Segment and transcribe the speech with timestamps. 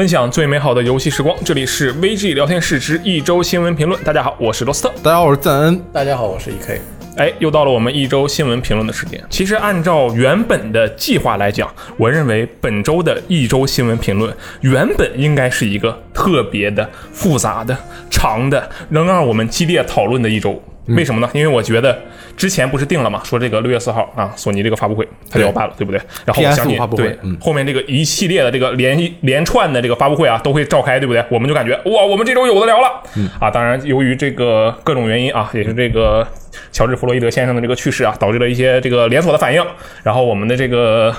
[0.00, 4.02] 分享最美好的游戏时光，这里是 VG 聊天室之一周新闻评论。
[4.02, 4.90] 大家好，我是罗斯特。
[5.02, 5.78] 大家好，我是赞恩。
[5.92, 6.78] 大家好，我是 EK。
[7.18, 9.22] 哎，又到了我们一周新闻评论的时间。
[9.28, 17.76] 其实按照原本的计划来讲，我认为本周的一周新闻评论原本应该是一个特别的、复杂的、
[18.08, 20.62] 长的，能让我们激烈讨论的一周。
[20.86, 21.30] 为什么呢？
[21.34, 21.96] 因为我觉得
[22.40, 26.00] 之前不是定了嘛，说这个六月四号啊，索尼这个发布会它就要办了，对不对？
[26.24, 31.22] 然后我 PS5 相信对嗯后面这个一系列的这个连连串的这个发布会啊，都会召开，对不对？
[31.30, 33.02] 我们就感觉哇，我们这周有的聊了、
[33.38, 33.50] 啊！
[33.50, 36.26] 当然，由于这个各种原因啊，也是这个
[36.72, 39.62] 乔治·弗洛伊德先生的这个去世啊，导致了一些这个连锁的反应，
[40.02, 41.14] 然后我们的这个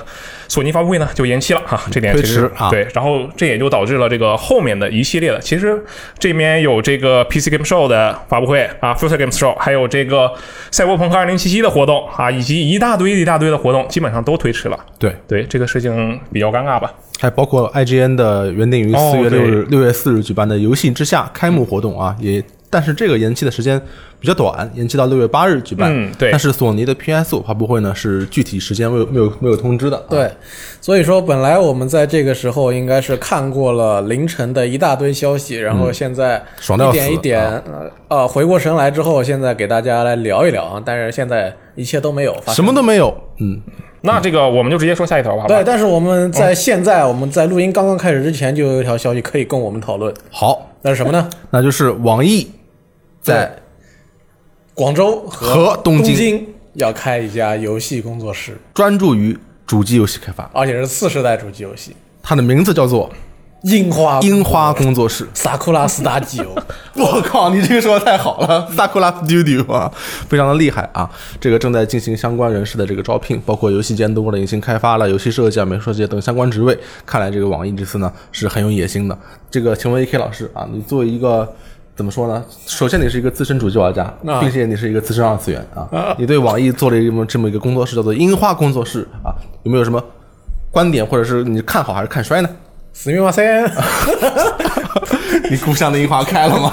[0.48, 5.80] 索尼发布会呢就延期了哈、这点其实对，然后这也就导致了这个后面的一系列的，其实
[6.18, 10.32] 这边有这个 PC Game Show 的发布会啊，Future Game Show，还有这个
[10.70, 14.76] 赛博朋克2077的活动啊，以及一大堆一大堆的活动，基本上都推迟了。
[14.98, 16.92] 对，对这个事情比较尴尬吧？
[17.20, 23.78] 还包括 IGN 的原定于哦四月六日、对六、月四日举办的游戏之下开幕活动啊，也但是这个延期的时间
[24.18, 25.92] 比较短，延期到六月八日举办。
[25.94, 29.98] 嗯对但是索尼的 PS 五发布会呢是具体时间没有没有没有通知的。
[29.98, 30.30] 啊，对，
[30.80, 40.82] 所以说本来我们在这个时候应该是看过了凌晨的一大堆消息，然后现在嗯爽一点一点呃呃回过神来之后，现在给大家来聊一聊啊。
[40.82, 42.54] 但是现在一切都没有发生。
[42.54, 43.14] 什么都没有。
[43.38, 43.60] 嗯，
[44.00, 51.28] 那这个我们就直接说下一条吧对，但是我们在现在我们在录音刚刚开始之前，就有一条消息可以供我们讨论，好，那是什么呢？
[51.50, 52.48] 那就是网易
[53.22, 53.56] 在
[54.74, 63.08] 广州和东京要开一家游戏工作室，专注于主机游戏开发，而且是次世代主机游戏，它的名字叫做
[63.62, 65.28] 樱花樱花工作室。
[65.34, 66.52] 萨库拉斯达基欧。
[66.94, 69.90] 我靠，你这个说的太好了，Sakura Studio 啊，
[70.28, 71.08] 非常的厉害啊！
[71.40, 76.76] 这个正在进行相关人士的这个招聘，包括游戏监督了、引擎开发了、游戏设计啊、美术设计等相关职位。
[77.06, 79.18] 看来这个网易这次呢是很有野心的。
[79.50, 81.50] 这个，请问 AK 老师啊，你作为一个
[81.94, 82.42] 怎么说呢？
[82.66, 90.02] 首先你是一个资深主机玩家，啊并且你是一个资深二次元啊，你对网易做了一么这么一个工作室叫做樱花工作室啊，有没有什么
[90.70, 92.48] 观点，或者是你看好还是看衰呢？
[92.94, 93.42] 死命哇塞！
[95.50, 96.72] 你故乡的樱花开了吗？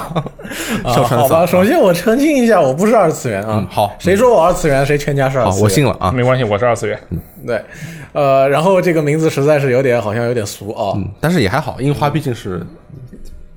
[0.84, 3.56] 啊，好吧，首先我澄清一下，我不是二次元啊。
[3.58, 5.64] 嗯好谁说我二次元，谁全家是二，次元。
[5.64, 6.12] 我信了啊。
[6.12, 6.98] 没关系，我是二次元。
[7.46, 7.62] 对，
[8.12, 10.92] 呃，然后这个名字实在是有点，好像有点俗啊。
[10.96, 12.64] 嗯，但是也还好，樱花毕竟是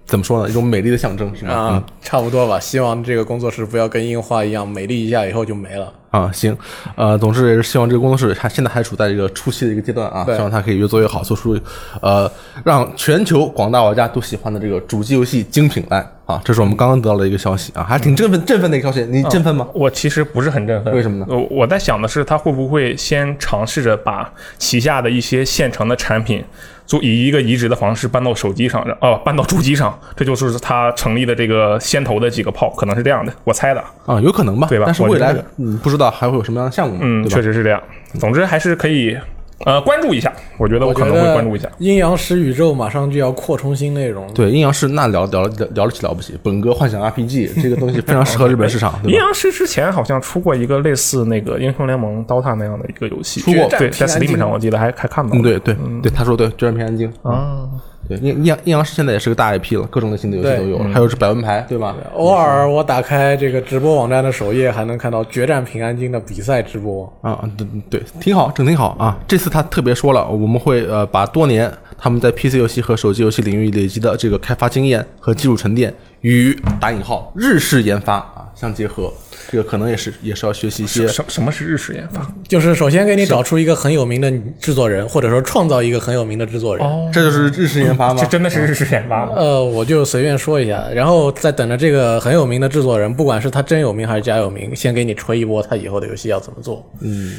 [0.06, 1.54] 怎么说呢，一种美丽的象征，是吗？
[1.54, 2.60] 啊，差不多吧。
[2.60, 5.92] 希望这个工作室不要跟樱花一样美丽一下以后就没了。
[6.12, 6.56] 啊，行，
[6.96, 11.58] 呃，总之也是希望这个工作室还现在还处在一个初期的一个阶段啊，希望它可以越做越好，做出
[12.02, 12.32] 呃
[12.64, 19.68] 让全球广大玩家都喜欢的这个主机游戏精品来啊，这是我们刚刚得到的一个消息啊，还挺振奋振奋的一个消息，你振奋吗？
[19.74, 26.42] 我其实不是很振奋，为什么呢我我在想的是，他会不会先尝试着把旗下的一些现成的产品，
[26.86, 33.84] 做以一个移植的方式搬到手机上，哦、搬到主机上，这就是他成立的这个先头的几个炮，可能是这样的，我猜的。
[34.06, 37.42] 啊，有可能吧，对吧但是未来嗯不知道还会有什么样的项目，嗯，确？
[37.42, 37.82] 实是这样。
[38.18, 39.18] 总之还是可以
[39.66, 41.70] 呃关注一下，我觉得我可能会关注一下。
[41.80, 44.26] 阴阳师宇宙马上就要扩充新内容。
[44.34, 55.36] 对，阴阳师那聊聊聊聊得起了不起，本哥幻想 RPG 这个东西非常适合日本市场， 阴阳师之前好像出过一个类似那个英雄联盟 DOTA 那样的一个游戏，出过对，在 Steam 上我记得还还看到。
[55.36, 57.68] 嗯，对对对，他说对，决战平安京啊，
[58.08, 61.96] 对，阴阴阳阴阳师现在也是个大 IP 了，各种类型的游戏都有了，还有是百文牌，对吧？
[62.16, 67.12] 偶尔我打开这个直播网站的首页，还能看到《决战平安京》的比赛直播。
[67.22, 69.18] 啊，对对，挺好，整挺好啊。
[69.28, 79.12] 这次他特别说了，我们会呃把多年他们在 PC 游戏和手机游戏领域累积的这个开发经验和技术沉淀与打引号日式研发啊相结合，
[79.54, 82.28] 这个可能也是也是要学习一些什什么是日式研发？
[82.48, 86.84] 就是首先给你找出一个很有名的制作人，或者说创造一个很有名的制作人。
[86.84, 88.28] 哦，这就是日式研发吗这？
[88.28, 89.34] 真的是日式研发吗？
[89.36, 96.92] 呃，我就随便说一下，然后再等着这个很有名的制作人，不管是他真有名还是假有名，先给你吹一波他以后的游戏要怎么做。
[97.02, 97.36] 嗯，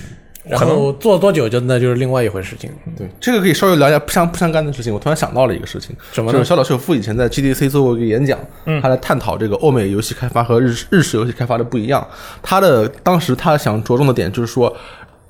[0.48, 2.70] 然后做多久就那就是另外一回事情。
[2.96, 4.92] 对，这个可以稍微聊一下不相不相干的事情。
[4.92, 12.06] 我突然想到了一个事情，什么呢就是小岛秀夫以前在 GDC 做过一个演讲，嗯他来探讨这个欧美游戏开发和日日式游戏开发的不一样。
[12.42, 14.74] 他的当时他想着重的点就是说，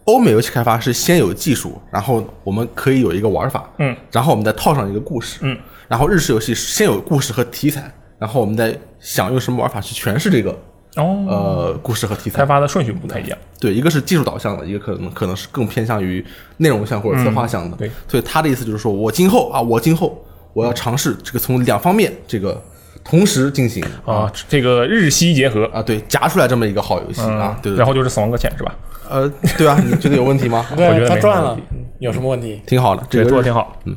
[0.05, 5.56] 欧美游戏开发是先有技术，然后我们可以有一个玩法，嗯，然后我们再套上一个故事，嗯，
[5.88, 10.58] 然后日式游戏是先有故事和题材，然后我们再想用什么玩法去诠释这个
[10.96, 12.46] 哦，呃故事和题材开。
[12.46, 13.38] 发的顺序不太一样。
[13.58, 16.25] 对，一个是技术导向的，一个可能可能是更偏向于
[16.58, 17.76] 内容向或者策划向的。
[17.76, 22.62] 对，所以他的意思就是说，我今后啊，我今后我要尝试这个从两方面这个
[23.02, 28.75] 同时进行啊，这个日西结合啊，对，夹出来这么一个好游戏啊，对对然后就是死亡搁浅是吧？
[29.11, 30.64] 呃，对啊，你觉得有问题吗？
[30.73, 31.58] 我觉得，他赚了
[31.99, 32.61] 有什么问题？
[32.67, 33.79] 挺好的，这，个做的挺好。
[33.85, 33.94] 嗯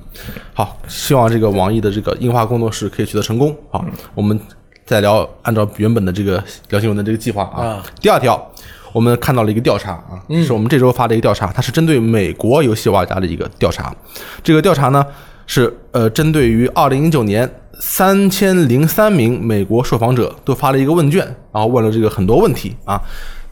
[0.54, 3.56] 好，希望这个网易的这个印花工作室可以取得成功。
[3.70, 4.38] 好，我们
[4.88, 7.62] 再聊按照原本的这个聊新闻的这个计划啊。
[7.62, 8.51] 啊第二条，
[8.92, 13.94] 我们看到了一个调查啊，是我们这周发的一个调查，它是针对美国游戏玩家的一个调查。
[14.42, 15.06] 这个调查呢
[15.45, 17.48] 是呃针对于二零一九年。
[17.80, 23.00] 三千零三名美国受访者都发了一个问卷，然后问了这个很多问题啊。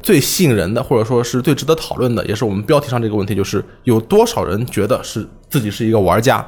[0.01, 6.43] 最吸引人的，或者说是最值得讨论的，也是我们标题上这个问题，就是有多少人觉得是自己是一个玩家？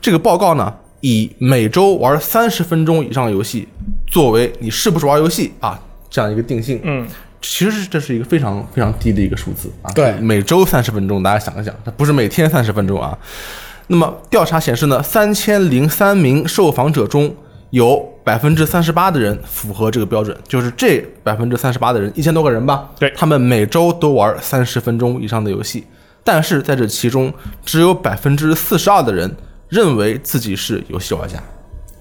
[0.00, 0.72] 这个报告呢，
[1.08, 3.68] 以每周玩三十分钟以上的游戏
[4.08, 5.80] 作为你是不是玩游戏啊
[6.10, 6.80] 这样一个定性。
[6.82, 7.06] 嗯，
[7.40, 9.92] 其实这是一个非常非常低的一个数字啊。
[9.92, 13.16] 对每周三十分钟，大家想一想，它不是每天三十分钟啊。
[13.86, 17.32] 那么调查显示呢，三千零三名受访者中
[17.70, 25.84] 有百分之三十八的人符合这个标准，就是这百分之三十八的人，一千多个人吧，对他们每周都玩三十分钟以上的游戏，
[26.24, 27.32] 但是在这其中，
[27.64, 29.32] 只有百分之四十二的人
[29.68, 31.42] 认为自己是游戏玩家。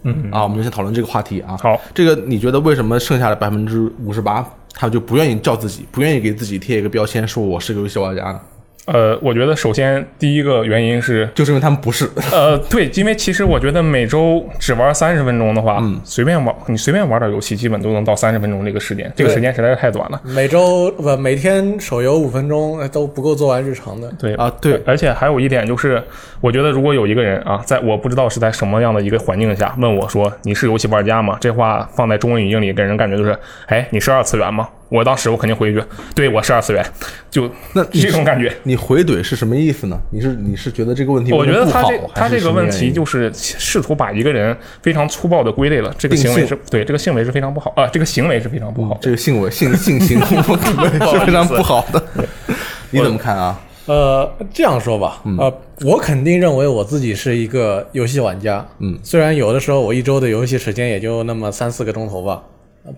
[0.03, 1.57] 嗯啊，我们就先讨论这个话题啊。
[1.61, 8.39] 好，这个你觉得为什么剩下的百分之五十八，他就不愿意叫自己，不愿意给自己贴一个标签，说我是个游戏玩家呢？
[8.85, 12.09] 呃，我觉得首先第一个原因是，就是因为他们不是。
[12.31, 20.21] 呃，对，因为其实我觉得每周只玩三十分钟的话，嗯随便玩，你随便玩点游戏，基本都能到三十分钟这个时间，这个时间实在是太短了。
[20.23, 24.11] 每周不每天手游五分钟呃都不够做完日常的。
[24.19, 26.01] 对啊对而且还有一点就是，
[26.39, 31.37] 我觉得如果有一个人啊，在我不知道是在什么样的一个环境下问我说你是游戏玩家吗？
[31.41, 33.35] 这话放在中文语境里给人感觉就是，
[33.65, 34.67] 哎，你是二次元吗？
[34.89, 35.83] 我当时我肯定回一句，
[36.13, 36.85] 对我是二次元，
[37.29, 38.55] 就那这种感觉。
[38.63, 39.99] 你回怼是什么意思呢？
[40.11, 48.99] 你是你是觉得这个问题我觉得他这他这个问题就是试图把一个人非常粗暴的归类了，这个行为是对这个行为是非常不好啊，这个行为是非常不好的。
[49.01, 50.25] 这个行为性性行为
[51.11, 52.03] 是非常不好的。
[52.91, 53.59] 你怎么看啊？
[53.87, 58.65] 呃，这样说吧，呃，我肯定认为我自己是一个游戏玩家。
[58.79, 62.41] 嗯，虽然有的时候我一周的游戏时间也就那么三四个钟头吧。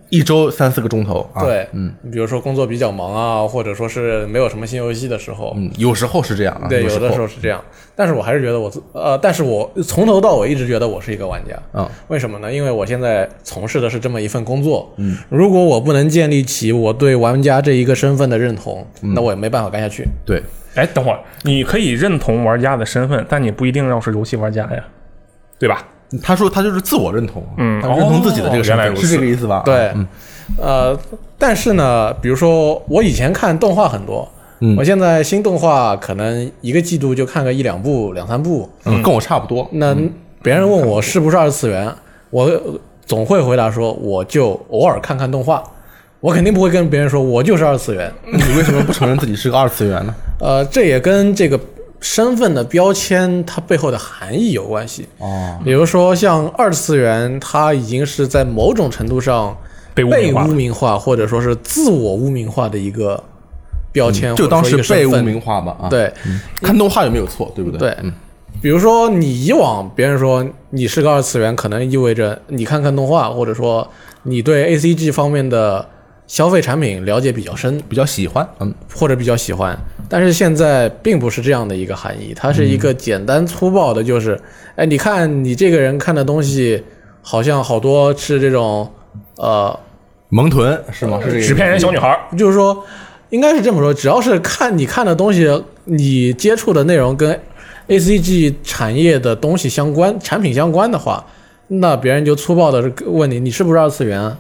[0.10, 1.44] 一周三四个钟头啊？
[1.44, 6.68] 对，嗯，比如说工作比较忙啊，或者说是没有什么新游戏的时候，嗯，有时候是这样啊。
[6.68, 7.64] 对，有有的时候是这样。
[7.96, 11.58] 但是我还是觉得我自呃，但是我从头到尾一直觉得我是一个玩家。
[11.74, 12.52] 嗯，为什么呢？
[12.54, 14.92] 因为我现在从事的是这么一份工作。
[14.98, 20.06] 嗯，如果我不能建立起我对玩家这一个身份的认同，那我也没办法干下去。
[20.26, 20.44] 对，
[20.76, 24.84] 哎，等会儿你可以认同玩家的身份，但你不一定要是游戏玩家呀，
[25.58, 25.88] 对吧？
[26.22, 29.62] 他说他就是自我认同，嗯他认同自己的这个身份，是这个意思吧？
[29.66, 30.08] 对，嗯
[30.58, 31.00] 呃，
[31.38, 34.28] 但是呢，比如说我以前看动画很多，
[34.60, 38.70] 嗯我现在新动画可能一个季度就看个一两部、两三部。
[38.86, 39.68] 嗯，跟我差不多。
[39.72, 39.96] 那
[40.42, 41.94] 别人问我是不是二次元，
[42.30, 42.50] 我
[43.06, 45.62] 总会回答说，我就偶尔看看动画。
[46.20, 48.12] 我肯定不会跟别人说我就是二次元。
[48.26, 50.16] 你为什么不承认自己是个二次元呢？
[50.40, 51.60] 呃，这也跟这个
[52.00, 55.08] 身份的标签它背后的含义有关系。
[55.18, 59.58] 哦，比如说像二次元，它已经是在某种程度上
[59.94, 60.98] 被污名化。
[60.98, 63.22] 或者说是自我污名化的一个
[63.92, 66.14] 标签，就当或者说是被污名化吧啊。，对
[66.62, 67.80] 看动画有没有错，对不对？
[67.80, 68.14] 对嗯，
[68.62, 73.88] 比如说你以往别人说你是个二次元，可能意味着你看看动画，或者说
[74.24, 75.88] 你对 A C G 方面的
[76.28, 79.78] 消费产品了解比较深，比较喜欢，嗯，或者比较喜欢。
[80.10, 84.40] 但是现在并不是这样的一个含义，它是一个简单粗暴的，就是，
[84.76, 86.84] 哎，你看你这个人看的东西，
[87.22, 88.90] 好像好多是这种，
[89.38, 89.78] 呃，
[90.30, 91.20] 萌豚是吗？
[91.24, 92.86] 是这个纸片人小女孩儿，就是说，
[93.30, 95.50] 应该是这么说，只要是看你看的东西，
[95.86, 97.40] 你接触的内容跟
[97.88, 101.26] A C G 产业的东西相关、产品相关的话，
[101.68, 104.38] 那别人就粗暴的问你，你是不是二次元啊？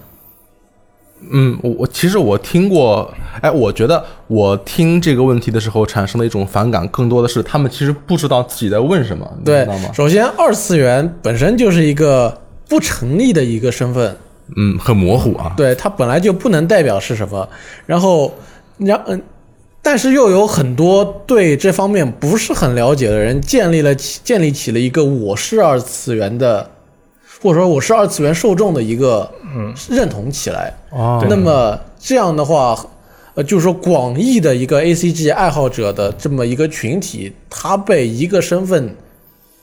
[1.29, 9.91] 嗯，我我其实我听过，哎，我觉得我听这个问题的时候产生的一种反感，更多的是他们其实不知道自己在问什么，知道吗，？
[9.93, 14.15] 首先二次元本身就是一个不成立的一个身份，
[14.55, 15.53] 嗯，很模糊啊。
[15.57, 17.49] 对它本来就不能代表是什么，
[17.85, 18.33] 然后，
[18.77, 19.21] 然嗯，
[19.81, 26.69] 但是又有很多对这方面不是很了解的人建立了起建立起了一个我是二次元的，
[27.41, 30.73] 或者说我是二次元受众的一个嗯认同起来。
[30.89, 32.77] 哦那么这样的话，
[33.35, 38.95] 呃，就是说广义的一个 A C G 爱好者的这么一个群体，他被一个身份，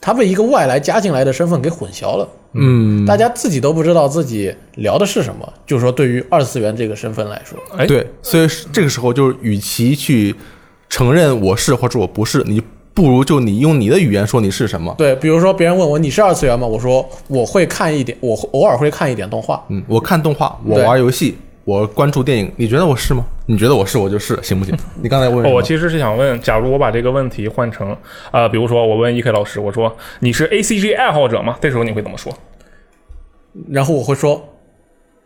[0.00, 2.28] 他被一个外来加进来的身份给混淆了。
[2.52, 5.52] 嗯，大家自己都不知道自己聊的是什么。
[5.66, 10.34] 就是说，对于二次元这个身份来说，哎，对，所以这个时候就是，与其去
[10.88, 12.62] 承认我是或者我不是，你
[12.94, 14.94] 不如就你用你的语言说你是什么。
[14.96, 16.66] 对，比如说别人问我你是二次元吗？
[16.66, 19.62] 我说我会看一点，我偶尔会看一点动画。
[19.68, 23.24] 嗯，我看动画，我玩游戏，我关注电影，你觉得我是吗？
[23.46, 24.74] 你觉得我是，我就是，行不行？
[25.02, 27.94] 你刚才问什么哦我其实是想问，假如我把这个问题换成，
[28.30, 31.56] 呃，比如说我问 E K 老师，我说你是 A C G 爱好者吗？
[31.60, 32.32] 这时候你会怎么说？
[33.68, 34.42] 然后我会说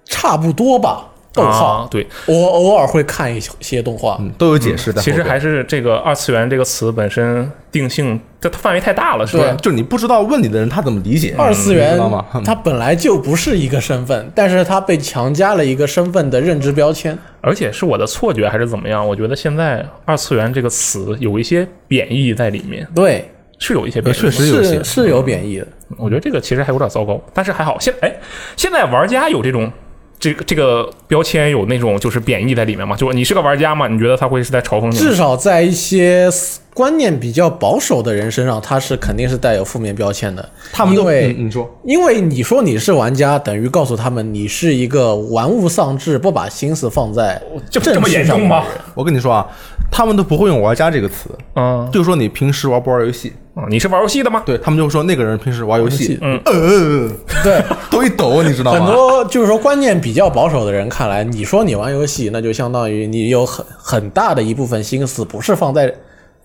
[0.05, 1.07] 差不多吧，
[1.39, 1.67] 逗号。
[1.67, 4.17] 啊，对，我偶尔会看一些动画。
[4.21, 5.01] 嗯，都有解释的。
[5.01, 9.45] 其实还是这个二次元这个词本身定性，这它范围太大了，是吧？
[9.45, 12.25] 对就你不知道问你的人他怎么理解二次元知道吗？
[12.45, 17.17] 它本来就不是一个身份，但是它被强加了一个身份的认知标签。
[17.41, 19.07] 而且是我的错觉还是怎么样？
[19.07, 24.19] 我觉得现在二次元这个词有一些贬义在里面，对，是有一些贬义。
[24.19, 25.67] 确实有些是是有贬义的。
[25.97, 28.13] 我觉得这个其实还有点糟糕，但是还好，现哎，
[28.57, 29.71] 现在玩家有这种
[30.19, 32.97] 这个这个标签有那种就是贬义在里面吗？
[32.97, 33.87] 就是你是个玩家嘛？
[33.87, 34.97] 你觉得他会是在嘲讽你？
[34.97, 36.29] 至少在一些
[36.75, 40.49] 观念比较保守的人身上，他是肯定是带有负面标签的。
[40.73, 48.81] 他们都因为、嗯你说因为你说你是玩家，等于告诉他们你是一个玩物丧志、不把心思放在这这么正事严重吗上的人？
[48.95, 49.47] 我跟你说啊，
[49.91, 54.43] 他们都不会用“玩家”这个词，嗯，就说你平时玩不玩游戏，啊你是玩游戏的吗？
[54.47, 57.11] 对他们就会说那个人平时玩游戏，嗯，呃，
[57.43, 58.87] 对， 都一抖，你知道吗？
[58.87, 65.93] 很多就是说观念比较保守的人看来，你说你玩游戏，那就相当于你有很很大的一部分心思不是放在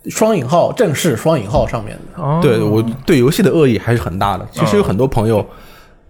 [0.08, 2.22] 双引号正式双引号上面的。
[2.24, 4.46] 哦对我对游戏的恶意还是很大的。
[4.52, 5.46] 其实有很多朋友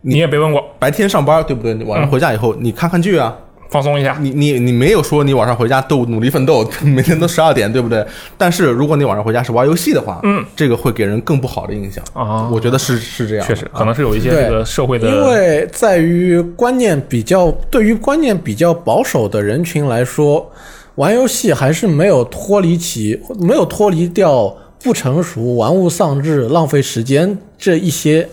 [0.02, 1.74] 你也别问过，白天上班，对不对？
[1.86, 3.36] 晚上回家以后，你看看剧啊，
[3.74, 4.16] 放松一下。
[4.22, 8.06] 你你你没有说你晚上回家都努力奋斗，每天都十二点，对不对？
[8.38, 20.52] 但是如果你晚上回家是玩游戏的话，嗯，这个会给人更不好的印象啊我觉得是是这样，确实，可能是有一些这个社会的，因为在于观念比较，对于观念比较保守的人群来说，
[20.96, 28.30] 玩游戏还是没有脱离起，没有脱离掉不成熟、玩物丧志、浪费时间这一些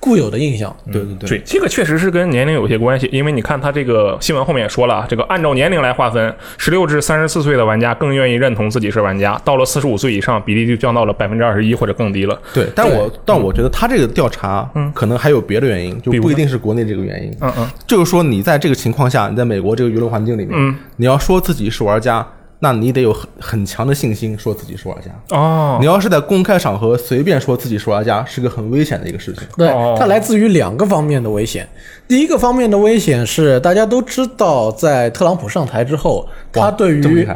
[0.00, 0.74] 固有的印象。
[0.90, 1.28] 对对对。
[1.28, 12.36] 对，这个确实是跟年龄有些关系，因为你看他这个新闻后面也说了啊，这个按照年龄来划分，十六至三十四岁的玩家更愿意认同自己是玩家，到了四十五岁以上，比例就降到了百分之二十一或者更低了。
[12.54, 17.30] 对，但我但我觉得他这个调查，嗯可能还有别的原因，就不一定是国内这个原因。
[17.40, 22.26] 嗯嗯，就是说，你在这个情况下，你在美国这个舆论环境里面，嗯你要说自己是玩家，
[22.62, 25.36] 那你得有很很强的信心说自己是玩家。
[25.36, 29.42] 哦你，要是在公开场合随便说自己是玩家，是个很危险的一个事情。
[29.56, 31.66] 对哦，它来自于两个方面的危险。
[32.06, 37.26] 第一个方面的危险是，大家都知道，在特朗普上台之后，他对于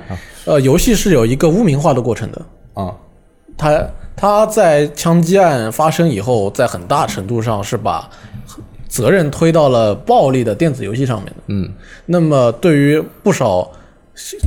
[0.44, 2.42] 呃游戏是有一个污名化的过程的。
[2.74, 2.92] 啊！
[3.56, 8.10] 他他在枪击案发生以后，在很大程度上是把
[8.88, 11.36] 责任推到了暴力的电子游戏上面的。
[11.46, 11.72] 嗯，
[12.06, 13.70] 那么对于不少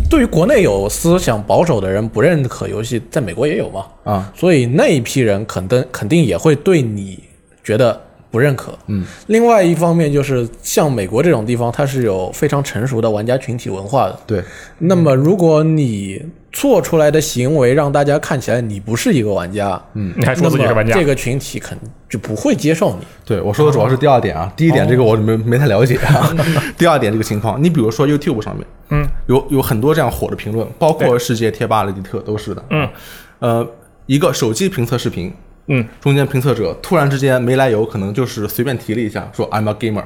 [0.09, 7.21] 对于国内有思想保守的人不认可游戏，在美国也有嘛啊，所以那一批人肯定肯定也会对你
[7.63, 8.77] 觉得不认可。
[8.87, 14.17] 嗯，另外一方面就是像美国这种地方，它是有非常成熟的玩家群体文化的。
[14.25, 14.43] 对，
[14.77, 16.21] 那么，如果你
[16.51, 21.77] 做出来的行为让大家看起来你不是一个玩家，嗯，你还说自己是玩家这个群体肯
[22.09, 23.05] 就不会接受你。
[23.25, 26.35] 对，我说的主要是第二点啊，第一点这个我没没太了解啊。
[26.77, 32.63] 第二点这个情况，你比如说 YouTube 上面，嗯，有有很多这样火的评论，包括世界贴吧、雷迪特都是的。
[32.69, 32.89] 嗯，
[33.39, 33.67] 呃，
[34.05, 35.33] 一个手机评测视频，
[35.67, 40.03] 嗯中间评测者突然之间没来由，可能就是随便提了一下，说 I'm a gamer，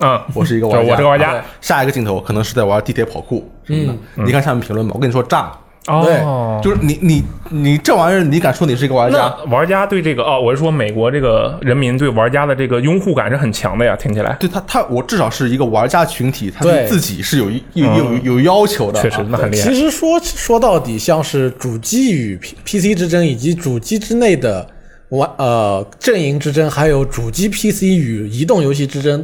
[0.00, 4.24] 嗯，我是一个玩家， 我是个玩家啊下一个镜头可能是在玩地铁跑酷什么的。
[4.24, 9.34] 你看下面评论吧，我跟你说炸了，哦，就是你你你这玩意儿，你敢说你是一个玩家？
[9.50, 19.02] 玩家对这个哦，我是说美国这个人民对玩家的这个拥护感是很强的呀，听起来对他，他我至少是一个玩家群体，他对对自己是有一有有有要求的啊。
[19.02, 19.74] 确实那很厉害其。
[19.74, 24.66] 实说说到底，像是主机与 P P C 之争，以及主机之内的
[25.10, 29.22] 玩呃阵营之争，还有主机 P C 与移动游戏之争，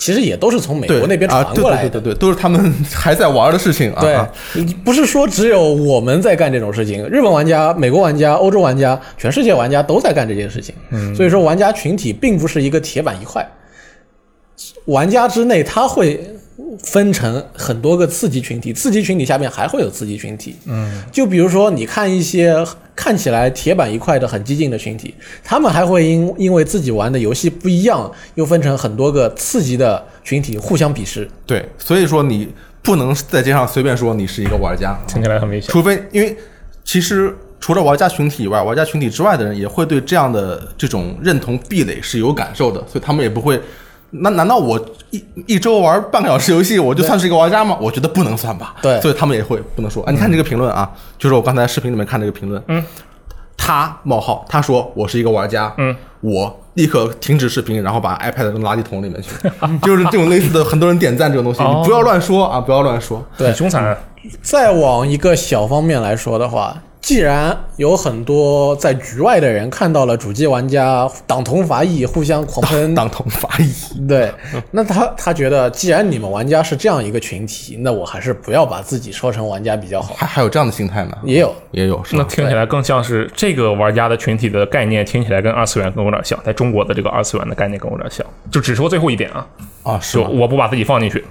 [0.00, 1.90] 其实也都是从美国那边传过来的。
[1.90, 4.00] 对对对对，都是他们 还在玩的事情啊。
[4.00, 4.26] 对啊，
[4.82, 10.74] 不是说只有我们在干这种事情，日本玩家、美国玩家、欧洲玩家、全世界玩家都在干这件事情。
[10.90, 13.46] 嗯，所以说玩家群体并不是一个铁板一块，
[14.86, 16.18] 玩家之内他会
[16.82, 20.56] 分成很多个次级群体，次级群体下面还会有次级群体。
[20.66, 22.56] 嗯，就比如说你看一些
[22.94, 31.28] 看起来铁板一块的很激进的群体，他们还会因因为自己玩的游戏不一样，又分成很多个次级的群体互相鄙视。
[31.44, 32.48] 对，所以说你
[32.82, 35.70] 不能在街上随便说你是一个玩家，听起来很危险。
[35.70, 36.36] 除非因为
[36.84, 43.60] 其实除了玩家群体以外，玩家群体之外的人也会对这样的这种认同壁垒是有感受的，所以他们也不会。
[44.10, 44.78] 那难道我
[45.10, 47.76] 一一周玩半个小时游戏，我就算是一个玩家吗？
[47.80, 48.74] 我觉得不能算吧。
[48.82, 50.02] 对所以他们也会不能说。
[50.04, 52.84] 啊，你看这个评论啊，就是我刚才视频里面看这个评论，嗯，
[53.56, 59.30] 他冒号他说我是一个玩家，嗯，我立刻停止视频，然后把 iPad 扔垃圾桶里面去，
[59.82, 63.24] 就是这种类似的，很多人点赞这种东西，哦你不要乱说啊，不要乱说。
[63.36, 63.96] 对凶残。
[64.42, 74.32] 再往一个小方面来说的话，既然有很多在局外的人看到了主机玩家党同伐异，互相狂喷，党同伐异，对，
[74.70, 80.14] 那他他觉得，既然你们玩家是这样一个群体，那我还是不要把自己说成玩家比较好。
[80.14, 81.16] 还还有这样的心态呢？
[81.24, 82.16] 也有，也有是？
[82.16, 88.24] 那听起来更像是这个玩家的群体的概念，听起来跟二次元跟我有点像，在中国的这个二次元的概念跟我有点像。
[88.50, 89.46] 就只说最后一点啊，
[89.82, 91.24] 啊，是我不把自己放进去，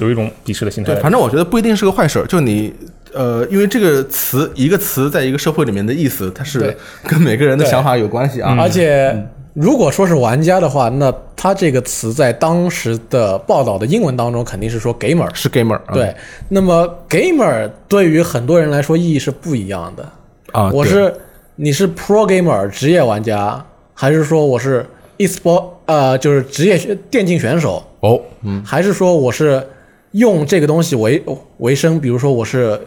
[0.00, 1.02] 有一种鄙视的心态对，。
[1.02, 2.26] 反正我觉得不一定是个坏事儿。
[2.26, 2.72] 就你
[3.14, 8.56] 呃，因为这个词一个词在一个社会里面的意思，它是跟每个人的想法有关系啊。
[8.60, 9.16] 而且
[9.54, 15.32] 如果说是玩家的话，那他这个词在当时的报道的英文当中肯定是说 gamer。
[15.34, 16.14] 是 gamer 啊对，
[16.48, 20.08] 那么 gamer 对于很多人来说意义是不一样的。
[20.52, 21.14] 啊，我是
[21.56, 24.84] 你是 pro gamer 职业玩家，还是说我是
[25.18, 26.76] e-sport 呃就是职业
[27.10, 29.64] 电竞选手，哦，嗯，还是说我是
[30.12, 31.22] 用这个东西为
[31.58, 32.00] 为生？
[32.00, 32.80] 比如说我是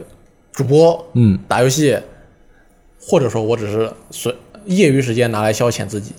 [0.57, 1.95] 主播，嗯，打游戏，
[2.99, 4.33] 或者说我只是随
[4.65, 6.13] 业余时间拿来消遣自己。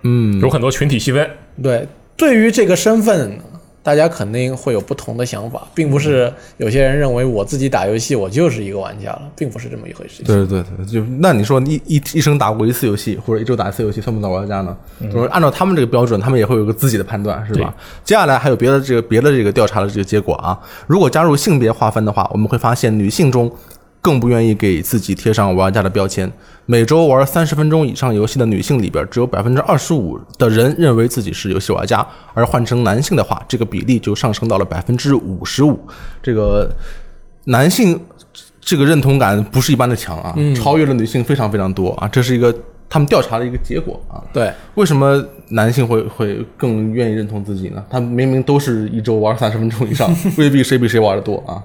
[0.00, 1.30] 嗯，有很多群体细分，
[1.62, 3.38] 对，对于这个身份，
[3.86, 10.24] 大家肯定会有不同的想法，并不是有些人认为我自己打游戏我就是一个玩家了，并不是这么一回事。
[10.24, 14.76] 对对对，就那你说一一一生打过一次游戏，或者一周打一次游戏，算不算玩家呢？
[15.04, 17.72] 就是按照他们这个标准，他们也会有个自己的判断，是吧？
[18.02, 20.58] 接下来还有别的这个别的这个调查的这个结果啊。
[20.88, 23.48] 如果加入性别划分的话，我们会发现女性中
[24.06, 26.30] 更不愿意给自己贴上玩家的标签。
[26.64, 35.76] 每周玩三十分钟以上游戏的女性里边，只有百分之二十五的人认为自己是游戏玩家，而换成男性的话，这个比例就上升到了百分之五十五。
[36.22, 36.70] 这个
[37.46, 38.00] 男性
[38.60, 42.54] 这个认同感不是一般的强啊，超越了女性非常非常多啊，这是一个
[42.88, 44.22] 他们调查的一个结果啊。
[44.32, 47.84] 对，为什么男性会会更愿意认同自己呢？
[47.90, 51.60] 他们明明都是一周玩三十分钟以上， 未必谁比谁玩的多啊。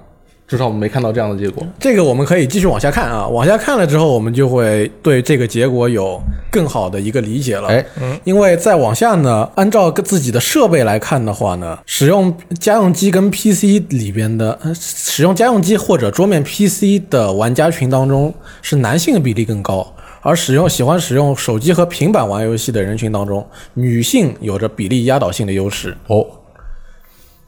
[0.52, 1.66] 至少我们没看到这样的结果。
[1.80, 7.70] 这个我们可以继续往下看啊，往下看了之后，我们就会对这个结果有更好的一个理解了。
[7.70, 7.86] 哎，
[8.26, 19.96] 因为再往下呢，按照自己的设备来看的话呢，使用家用机跟 PC 里边的，呃使用家用机或者桌面 PC 的玩家群当中，是男性的比例更高。
[20.24, 25.98] 而使用喜欢使用手机和平板玩游戏的人群当中，女性有着比例压倒性的优势。
[26.08, 26.24] 哦，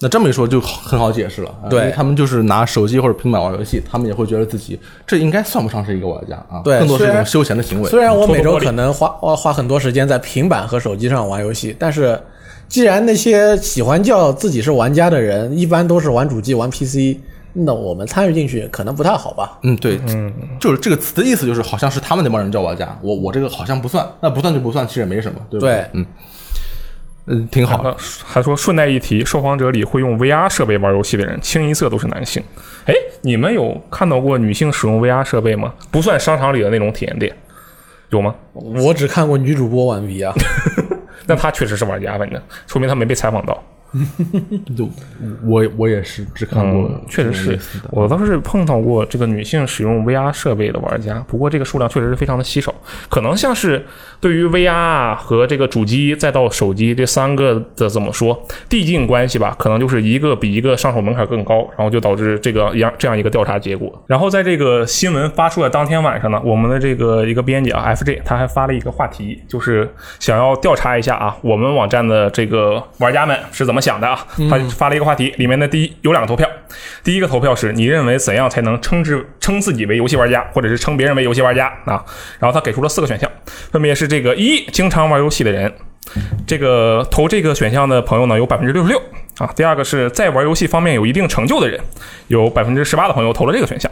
[0.04, 1.50] 那这么一说就好很好解释了。
[1.64, 7.90] 啊对他们就是拿手机或者平板玩游戏，他们也会觉得自己这应该算不上是一个玩家啊，对更多是一种休闲的行为。
[7.90, 12.20] 虽然我每周可能花花花很多时间在平板和手机上玩游戏，但是
[12.68, 17.18] 既然那些喜欢叫自己是玩家的人，一般都是玩主机、玩 PC，
[17.54, 19.60] 那我们参与进去可能不太好吧？
[19.62, 26.04] 嗯，对，嗯就是这个词的意思，就是好像是他们那帮人叫玩家，我我这个好像不算，那不算就不算，其实也没什么，对不对嗯，
[27.26, 27.82] 嗯，挺好。
[27.82, 32.44] 的还说顺带一提，受访者里会用 VR 设备玩游戏的人，清一色都是男性。
[32.86, 35.74] 哎，你们有看到过女性使用 VR 设备吗？
[35.90, 37.34] 不算商场里的那种体验店，
[38.10, 38.36] 有吗？
[38.54, 40.34] 我只看过女主播玩 VR，
[41.26, 43.64] 那她确实是玩家，反正说明她没被采访到。
[44.76, 44.90] 就
[45.46, 47.60] 我我也是只看过嗯，确实是
[47.92, 52.74] 我倒是碰到过这个女性使用 VR 设备的玩家，不过这个数量确实是非常的稀少，
[53.10, 53.86] 可能像是
[54.20, 64.04] 对于 VR 啊和这个主机再到手机这三个的怎么说递进关系吧，可能就是一个比一个上手门槛更高，然后就导致这个一样这样一个调查结果。
[64.08, 69.88] 然后在这个新闻发出的当天晚上呢，我们的这个一个编辑啊 FJ 他还发了一个话题，就是
[70.20, 74.26] 想要调查一下啊我们网站的这个玩家们是怎么想的啊。
[74.50, 76.50] 他发了一个话题，里面的第一有两个投票，
[77.04, 82.04] 第一个投票是你认为怎样才能称之称自己为游戏玩家，或者是称别人为游戏玩家啊？
[82.40, 83.30] 然后他给出了四个选项，
[83.72, 85.72] 分别是这个一经常玩游戏的人，
[86.48, 89.02] 这个投这个选项的朋友呢有百分之六十六
[89.38, 89.52] 啊。
[89.56, 91.80] 第二个是在玩游戏方面有一定成就的人，
[92.28, 93.92] 有百分之十八的朋友投了这个选项。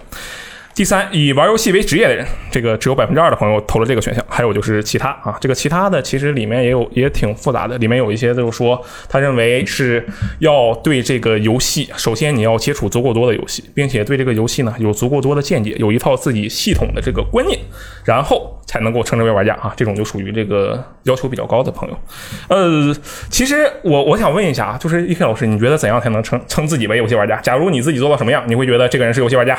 [0.73, 10.03] 第三，以玩游戏为职业的人，这个只有百分之二的朋友投了这个选项，还有就是其他啊，这个其他的其实里面也有也挺复杂的，里面有一些就是说，他认为是
[10.39, 17.59] 要对这个游戏，首先你要接触足够多的游戏，并且对这个游戏呢有足够多的见解，有一套自己系统的这个观念，
[18.05, 21.97] 然后才能够称之为玩家啊，这种就属于这个要求比较高的朋友。
[22.47, 22.95] 呃，
[23.29, 27.35] 其实我我想问一下啊，就是 E K 老师，你觉得怎样才能称称自己为游戏玩家？
[27.41, 29.57] 假如你自己做到什么样，你会觉得这个人是游戏玩家？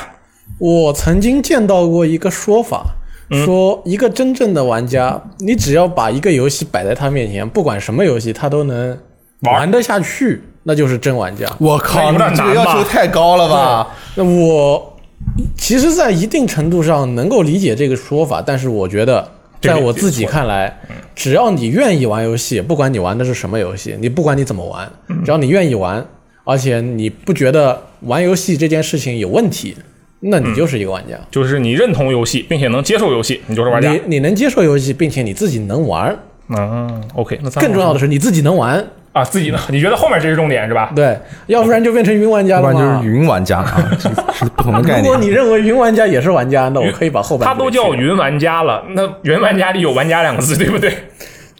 [0.58, 2.86] 我曾经见到过一个说法，
[3.44, 8.96] 说一个真正的玩家，你只要把一个游戏摆在他面前，不管什么游戏，他都能
[9.40, 9.70] 玩玩。
[9.70, 11.46] 得下去，那就是真玩家。
[11.58, 13.88] 我靠，那这个要求太高了吧？
[14.14, 14.96] 那我
[15.56, 19.26] 其实，在一定程度上能够理解这个说法，但是我觉得
[19.60, 20.80] 在我自己看来，
[21.14, 26.04] 只要你愿意玩游戏，不管你玩的是什么游戏，你不管你怎么玩，嗯只要你愿意玩，
[26.44, 29.76] 而且你不觉得玩游戏这件事情有问题，
[30.24, 31.16] 那嗯你就是一个玩家。
[31.30, 34.00] 就是你认同游戏，并且能接受游戏，你就是玩家你。
[34.06, 36.16] 你能接受游戏，并且你自己能玩，
[36.48, 38.84] 嗯，OK，那咱更重要的是你自己能玩。
[39.12, 39.58] 啊，自己呢？
[39.68, 40.90] 你觉得后面这是重点是吧？
[40.96, 42.80] 对，要不然就变成云玩家要不了嘛。
[42.80, 43.90] 然就是云玩家啊，
[44.32, 45.18] 是不同的概念如果。
[45.18, 50.90] 你认为云玩家也是玩家，那我可以把后半他都叫云玩家了，那云玩家里有“玩家”两个字，对不对？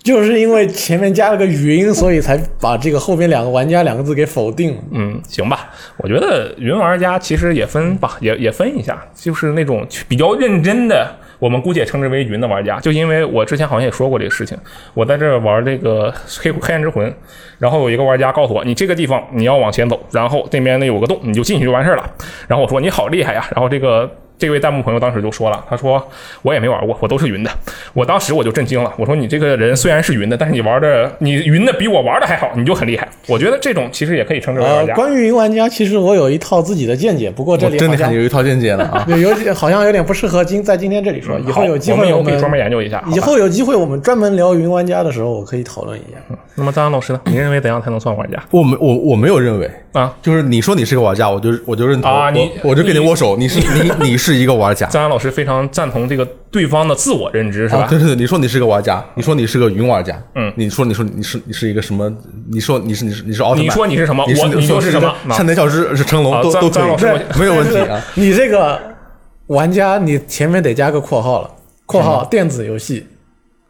[0.03, 4.83] 就是因为前面加了个云，所以才把这个后边两个玩家两个字给否定了。
[4.91, 5.71] 嗯，行吧。
[5.99, 12.81] 我觉得云玩家其实也分吧，也也分一下，就是那种比较认真的，我们姑且称之为云的玩家。
[12.81, 14.59] 就因为我之前好像也说过这个事情，
[14.93, 17.15] 我在这玩这个黑黑暗之魂，
[17.59, 22.11] 然后有一个玩家告诉我，你这个地方你要往前走，然后这边那有个洞，你就进去就完事儿了。
[22.49, 24.11] 然后我说你好厉害呀，然后这个。
[24.43, 26.05] 这位弹幕朋友当时就说了，他说
[26.43, 27.51] 我也没玩过，我都是云的。
[27.93, 33.09] 我当时我就震惊了，我说你这个人虽然是云的，但是你玩的你云的比我玩的还好，你就很厉害。
[33.29, 34.95] 我觉得这种其实也可以称之为呃玩，家。
[34.97, 39.07] 关于云玩家，其实我有一套自己的见解，不过这里真的看有一套见解了啊！
[39.07, 43.01] 有有好像有点不适合今在今天这里说，以后有机会我们专门研究一下。
[43.15, 46.37] 以后有机会我们专门聊云玩家的时候，我可以讨论一下。
[46.57, 47.21] 那么张安老师呢？
[47.27, 50.13] 你认为怎样才能算玩家我没我我没有认为，啊？
[50.21, 54.87] 就是你说你是个玩家，我就我就认同啊你我我就跟你你握手，你是你你是一个玩家。
[54.87, 57.83] 张安老师非常赞同这个对方的自我认知，是吧？
[57.83, 62.13] 啊，对对对，你说你是个玩家，你说你是个云玩家，嗯你说你说你是你是一个什么？
[62.51, 68.01] 你说你是你是你是奥特曼，你说你是什么你是我你说是什么啊山田孝之是成龙啊都都可以张张老师，没有问题啊。
[68.15, 68.81] 你这个
[69.47, 71.51] 玩家，你前面得加个括号了，
[71.87, 73.07] 括号电子游戏，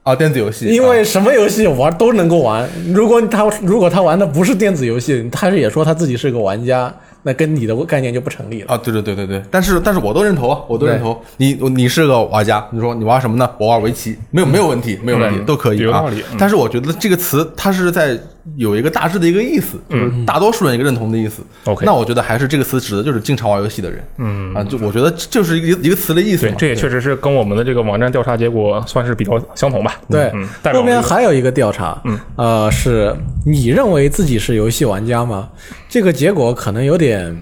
[0.02, 2.68] 啊，电子游戏，因为什么游戏玩都能够玩。
[2.92, 8.72] 如果他如果他玩的不是电子游戏，他是也说他自己是个玩家，那跟你的概念就不成立了。
[8.72, 11.20] 啊，对对对对对，但是但是我都认同啊，我都认同。
[11.36, 13.48] 你你是个玩家，你说你玩什么呢？
[13.58, 16.36] 我玩围棋，没有没有问题，没有问题，嗯都可以啊有道理嗯。
[16.38, 18.18] 但是我觉得这个词它是在
[18.56, 21.42] 有一个大致的一个意思，就是大多数人一个认同的意思。
[21.42, 24.02] 嗯 OK 那我觉得还是这个词指的就是经常玩游戏的人。
[24.18, 29.94] 嗯啊，就我觉得就是一个一个词的意思对嘛。，这也确实是跟我们的这个网站调查结果算是比较相同吧。
[30.08, 33.14] 对，嗯，代表后面这个还有一个调查，嗯，呃，是
[33.46, 35.48] 你认为自己是游戏玩家吗？
[35.88, 37.36] 这个结果可能有点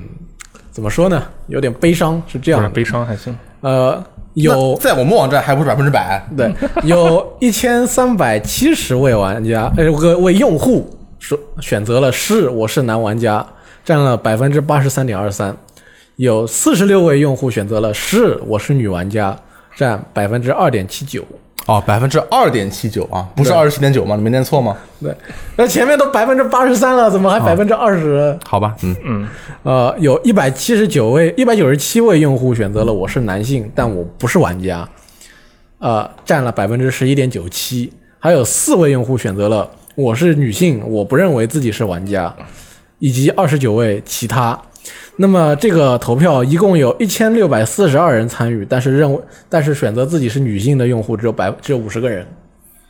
[0.71, 1.23] 怎么说呢？
[1.49, 2.69] 有点悲伤，是这样的。
[2.69, 3.37] 悲伤还行。
[3.63, 6.23] 呃，那有在我们网站还不是百分之百。
[6.37, 6.53] 对，
[6.85, 10.88] 有一千三百七十位玩家，呃，个位用户
[11.19, 13.45] 说选择了是我是男玩家，
[13.85, 15.57] 占了百分之八十三点二三。
[16.16, 19.37] 有四十六位用户选择了是我是女玩家，
[19.75, 21.25] 占百分之二点七九。
[21.66, 24.16] 哦，百分之二点七九啊，不是对二十七点九吗？
[24.16, 24.77] 你没念错吗？
[25.01, 25.14] 对，
[25.57, 28.37] 那前面都百分之八十三了，怎么还百分之二十？
[28.44, 29.29] 好吧，嗯嗯，
[29.62, 34.88] 呃，有一百七十九位、一百九十七位用户选择了我是男性，但我不是玩家，
[35.79, 37.92] 呃，占了百分之十一点九七。
[38.18, 42.35] 还有四位用户选择了我是女性，我不认为自己是玩家，
[42.99, 44.59] 以及二十九位其他。
[45.21, 52.27] 那么这个投票一共有一千六百四十二人参与，但是认为但是选择自己是女性的用户只有百只有五十个人。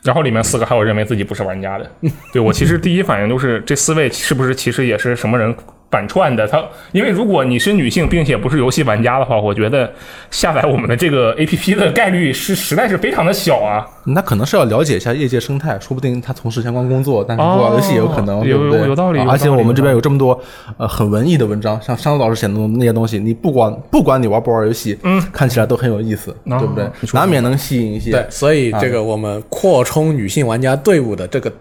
[0.05, 1.90] 然后里面四个还有认为自己不是玩家的。
[2.33, 5.53] 对我其实第一反应就是这四位是不是其实也是什么人
[5.90, 6.46] 反串的？
[6.46, 9.90] 他因为如果你是女性并且不是游戏玩家的话，我觉得
[10.31, 13.87] 下载我们的这个 A P P 的概率是实在是非常的小啊。
[14.05, 18.81] 那可能是要了解一下业界生态，说不定他从事相关工作，但是不玩游戏也有可能，哦对不对？
[18.81, 20.40] 有有道理有道理啊而且我们这边有这么多
[20.76, 28.11] 呃很文艺的文章，像山子老师写的那些东西，你不管不管你玩不玩游戏，嗯，看起来都很有意思，哦对不对难免能吸引一些。
[28.12, 31.53] 对，所以这个我们扩充女性玩家队伍的这个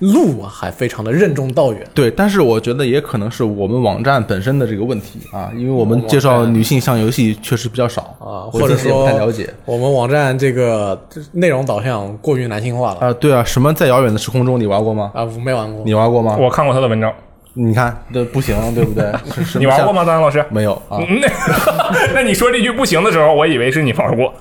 [0.00, 1.82] 路啊，还非常的任重道远。
[1.92, 9.52] 对，但是我觉得也可能是我们网站本身的这个问题啊，因为我们介绍女性向游戏确实比较少啊，或者说不太了解。
[9.64, 11.00] 我们网站这个
[11.32, 15.10] 内容导向过于男性化了啊，对啊，什么在遥远的时空中你玩过吗？
[15.14, 15.82] 啊，我没玩过。
[15.84, 16.36] 你玩过吗？
[16.38, 17.12] 我看过他的文章，
[17.54, 19.12] 你看这不行，对不对？
[19.58, 20.44] 你玩过吗，张老师？
[20.50, 24.32] 没有啊，嗯，那那你说这句不行的时候，我以为是你玩过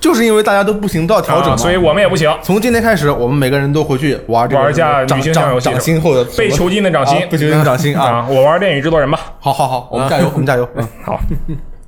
[0.00, 2.32] 就是因为大家都不行，都要调整所以我们也不行。
[2.42, 8.04] 从今天开始，我们每个人都回去玩这个玩一下掌女性向掌游戏掌心后的被囚禁的掌心啊被囚禁的掌心啊！
[8.04, 9.18] 啊，我玩电影制作人吧。
[9.40, 10.68] 好好好，我们加油，我们加油！
[10.76, 11.20] 嗯好，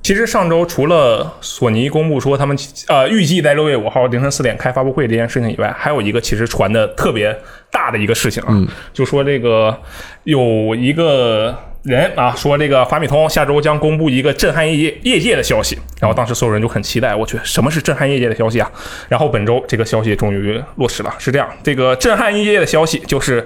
[0.03, 7.35] 其实上周除了索尼公布说他们呃预计在六月五号凌晨四点开发布会这件事情以外，还有一个其实传的特别
[7.71, 8.51] 大的一个事情啊，
[8.91, 9.77] 就说这个
[10.23, 18.71] 有一个人啊说这个法米通下周将公布一个震撼业界业界的消息，然后当时所有人就很期待，我去，什么是震撼业界的消息啊？
[19.09, 23.43] 然后本周这个消息终于落实了，是这样，这个震撼业界的消息就是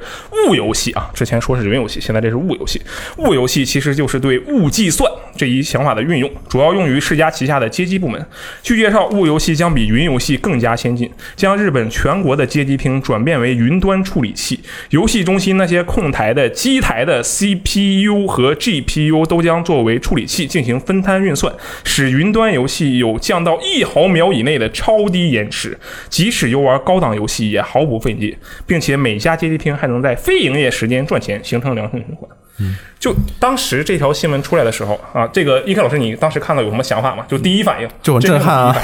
[0.49, 2.81] 物游戏啊，之前说是云游戏，现在这是物游戏。
[3.17, 8.23] 物游戏其实就是对物计算这一想法的运用，主要用于世嘉旗下的街机部门。
[8.61, 25.77] 据介绍，物游戏将比云游戏更加先进，将日本全国的街机厅转变为云端处理器，游戏中心那些控台的机台的 CPU 和 GPU 都将作为处理器进行分摊运算，使云端游戏有降到一毫秒以内的超低延迟，
[26.09, 28.35] 即使游玩高档游戏也毫不费劲，
[28.65, 32.29] 并且每家街机厅还能在非营业时间赚钱，形成良性循环。
[32.57, 37.25] 嗯就当时这条新闻出来的时候啊，这个一开老师，你当时看到有什么想法吗？
[37.27, 38.75] 就第一反应就很震撼啊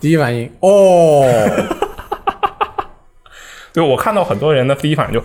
[0.00, 0.42] 第一反应。
[0.42, 1.24] 第一反应哦，
[3.72, 5.24] 对我看到很多人的第一反应就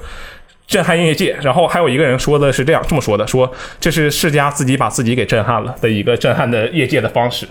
[0.68, 3.50] 震撼业界，然后还有一个人说的是这样这么说的，说
[3.80, 7.48] 这是世嘉自己把自己给震撼了的一个震撼的业界的方式。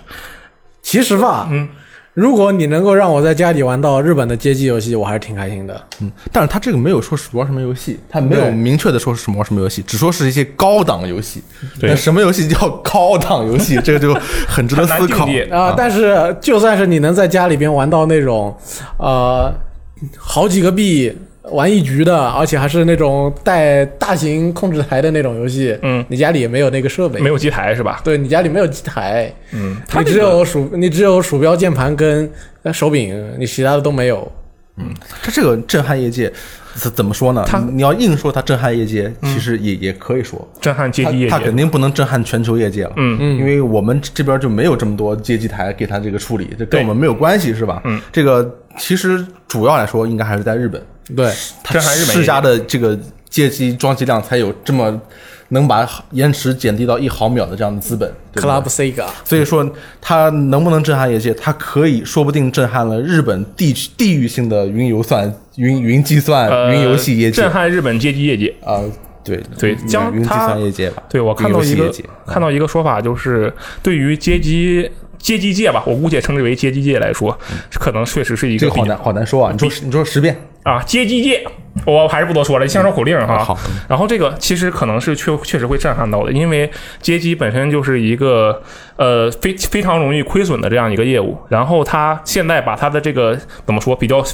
[0.83, 1.66] 其实吧，嗯，
[2.12, 5.87] 如果你能够让我在家里玩到日本的街机游戏，我还是挺开心的。
[6.00, 11.42] 嗯，但是他这个没有说是玩什么游戏，他没有明确的说是什么玩什么游戏，只说是一些高档游戏。
[11.81, 13.81] 对那什么游戏叫高档游戏？
[13.83, 14.14] 这个就
[14.46, 18.57] 很值得思考啊、但是就算是你能在家里边玩到那种，
[18.98, 19.52] 呃，
[20.16, 21.12] 好几个币
[21.52, 28.00] 玩一局的，而且还是那种带大型控制台的那种游戏，嗯，你家里也没有那个设备，没有机台是吧？
[28.04, 32.30] 对你家里没有机台，嗯，他你只有鼠，你只有鼠标、键盘跟
[32.62, 34.30] 呃手柄，你其他的都没有。
[34.78, 36.30] 嗯它这个震撼业界
[36.74, 37.42] 怎怎么说呢？
[37.46, 41.56] 它你要硬说它震撼业界，其实也也可以说，震撼街它机业界它肯。
[41.56, 42.92] 定不能震撼全球业界了。
[42.96, 47.80] 嗯嗯，因为我们这边就没有这么多街机台给它这个处理，这跟我们没有关系，是吧？
[47.87, 50.82] 嗯，这个其实主要来说应该还是在日本，
[51.14, 55.01] 对，它震撼日本世嘉的这个街机装机量才有这么
[55.51, 58.12] 能把延迟减低到一毫秒的这样的资本。
[58.33, 59.69] 对 Club Sega，所以说，
[60.01, 61.33] 它能不能震撼业界？
[61.35, 68.53] 它可以说不定震撼了日本地区地域性的云游算、云云计算、呃云游戏业界震撼日本街机业界。
[68.64, 68.83] 啊、
[69.23, 71.03] 对对云云计将它算业界吧。
[71.09, 71.92] 对我看到一个
[72.27, 74.90] 看到一个说法，就是对于街机
[75.26, 77.36] 街机界吧，我姑且称之为街机界来说，
[77.80, 79.52] 可能确实是一个这个好难好难说啊！
[79.52, 81.44] 你说你说十遍，啊，街机界，
[81.84, 83.36] 我还是不多说了，像绕口令哈。
[83.36, 83.58] 好，
[83.88, 86.70] 然后这个其实可能是确确实会震撼到的，因为
[87.02, 88.62] 街机本身就是一个
[88.94, 93.36] 呃非非常容易亏损的这样一个业务，然后它现在把它的这个
[93.66, 94.24] 怎么说比较。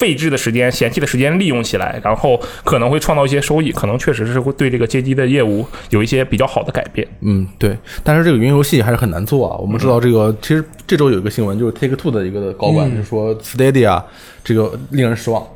[0.00, 7.06] 废置的时间、嫌弃的时间利用起来，然后可能会创造一些收益，可能确实是会对这个街机的业务有一些比较好的改变。
[7.20, 7.76] 嗯，对。
[8.02, 9.58] 但是这个云游戏还是很难做啊。
[9.58, 14.02] 我们知道这个，其实这周有一个新闻，就是 Take Two 的一个高管就说 Stadia
[14.42, 15.46] 这个令人失望。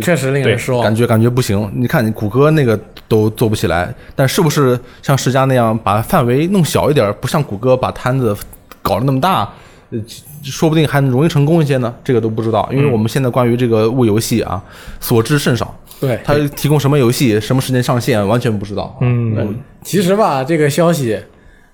[0.00, 0.94] 确实令人失望感。
[0.94, 1.70] 觉感觉不行。
[1.74, 8.34] 你看，你谷歌那个都做不起来，但是不是像世嘉那样把范围弄小一点，不像谷歌把摊子
[8.82, 9.48] 搞得那么大，
[9.90, 9.98] 呃，
[10.44, 11.94] 说不定还容易成功一些呢？
[12.04, 14.62] 这个都不知道，因为我们现在关于这个物游戏啊，
[15.00, 15.74] 所知甚少。
[16.00, 18.96] 对，它提供什么游戏、什么时间上线，完全不知道。
[19.00, 21.18] 嗯，其实吧，这个消息，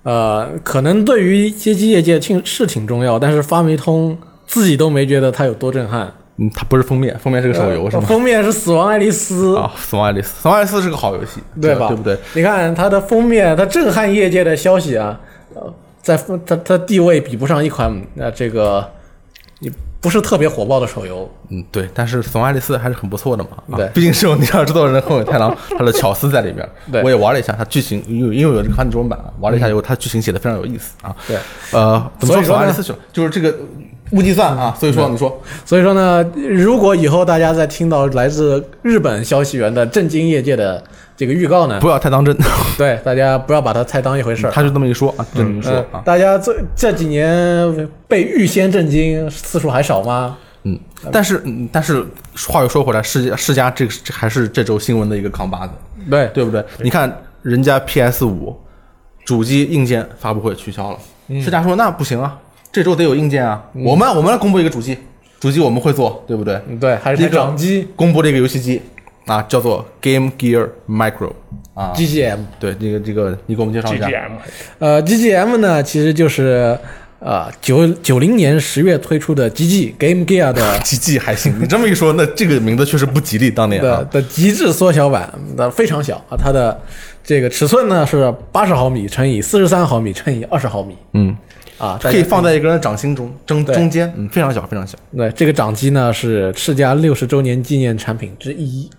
[0.03, 6.11] 呃，可能对于街机业界挺是挺重要，但是发没通自己都没觉得它有多震撼。
[6.39, 8.03] 嗯，它不是封面，封面是个手游，是吗？
[8.03, 11.87] 呃封面是《死亡爱丽丝》啊，死亡爱丽丝，死亡爱丽丝是个好游戏，对吧？
[11.87, 12.17] 对不对？？
[12.33, 15.19] 你看它的封面，它震撼业界的消息啊，
[15.55, 15.73] 呃，
[16.15, 18.89] 在它它地位比不上一款呃这个
[19.59, 21.29] 你不是特别火爆的手游。
[21.49, 23.49] 嗯，对，但是死亡爱丽丝还是很不错的嘛。
[23.71, 26.67] 啊对毕竟是有你要知道人后尾太郎他的巧思在里边。
[26.89, 31.13] 对我也玩了一下，它剧情因为因为有这个中文版，玩了一下以后，它剧情写的非常有意思啊。
[31.27, 31.35] 对，
[31.71, 33.57] 呃，怎么说死所以说呢亡爱丽丝就是就是这个
[34.11, 35.41] 物计算啊，所以说你说。
[35.65, 40.81] 所以说呢，如果以后大家在听到来自日本消息源的震惊业界的
[41.15, 42.35] 这个预告呢，不要太当真，
[42.77, 44.51] 对大家不要把它太当一回事儿。
[44.51, 50.37] 他就这么一说啊，这么一说呃啊，大家这这几年被预先震惊次数还少吗？
[50.63, 50.77] 嗯，
[51.11, 52.05] 但是嗯但是
[52.47, 55.73] 话又说回来，世嘉世嘉这还是这周新闻的一个扛把子，
[56.09, 56.27] 对。
[56.33, 56.63] 对不对？
[56.79, 58.55] 你看人家 PS 五
[59.23, 61.41] 主机硬件发布会取消了，嗯。
[61.41, 62.37] 世嘉说那不行啊，
[62.77, 64.95] 这周得有硬件啊，我们我们来公布一个主机，
[65.39, 66.61] 主机我们会做，对不对？
[66.79, 68.79] 对，还是台一个掌机公布这个游戏机
[69.25, 71.31] 啊，叫做 Game Gear Micro
[71.73, 72.37] 啊，GGM。
[72.59, 74.07] 对这个这个你给我们介绍一下。
[74.07, 74.31] GGM
[74.77, 76.77] 呃，GGM 呢，其实就是
[77.17, 83.49] 呃九九零年十月推出的 GG Game Gear 的 GG 还行，你这么一说，那这个名字确实不吉利。
[83.49, 86.79] 当年的啊，的极致缩小版的非常小啊，它的
[87.23, 91.35] 这个尺寸呢是八十毫米乘以四十三毫米乘以二十毫米嗯，
[91.77, 94.97] 啊，可以放在一个人的掌心中中中间，嗯，非常小，非常小。
[95.15, 98.89] 对这个掌机呢是世嘉六十周年纪念产品之一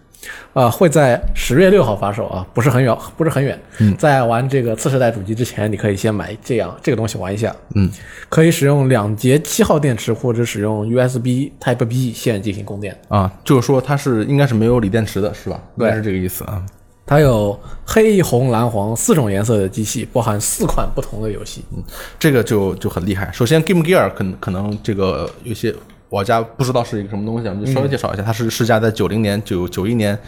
[0.53, 3.59] 呃，会在十月六号发售啊，不是很远，不是很远。
[3.79, 7.55] 嗯，在玩这个次世代主机之前，你可以先买这样这个东西玩一下。
[7.77, 7.89] 嗯，
[8.29, 12.99] 可以使用两节七号电池或者使用 USB Type B 线进行供电。
[13.07, 15.61] 啊，就是说它是应该是没有锂电池的，是吧？
[15.77, 16.61] 应该是这个意思啊。
[17.09, 21.65] 它有黑、红、蓝、黄四种颜色的机器，包含四款不同的游戏。
[21.75, 21.83] 嗯
[22.19, 23.31] 这个就就很厉害。
[23.33, 25.75] 首先，Game Gear 可能可能这个有些
[26.11, 30.19] 玩家不知道是一个什么东西，我们就稍微介绍一下，它是世嘉在九零年、九九一年，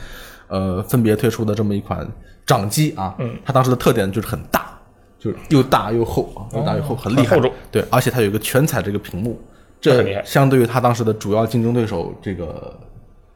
[0.48, 2.08] 呃，分别推出的这么一款
[2.46, 3.14] 掌机啊。
[3.18, 4.78] 嗯，它当时的特点就是很大，
[5.18, 7.36] 就是又大又厚啊，又大又厚，很厉害。
[7.36, 9.38] 很厚重对，而且它有一个全彩这个屏幕，
[9.80, 12.78] 这相对于它当时的主要竞争对手这个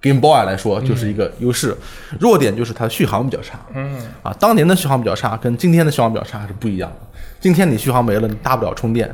[0.04, 1.74] Game Boy 来说，就是一个优势。
[2.20, 3.58] 弱点就是它的续航比较差。
[3.74, 6.96] 嗯啊，当年的续航比较差，跟今天的续航比较差是不一样的。
[7.40, 9.10] 今天你续航没了，你大不了充电。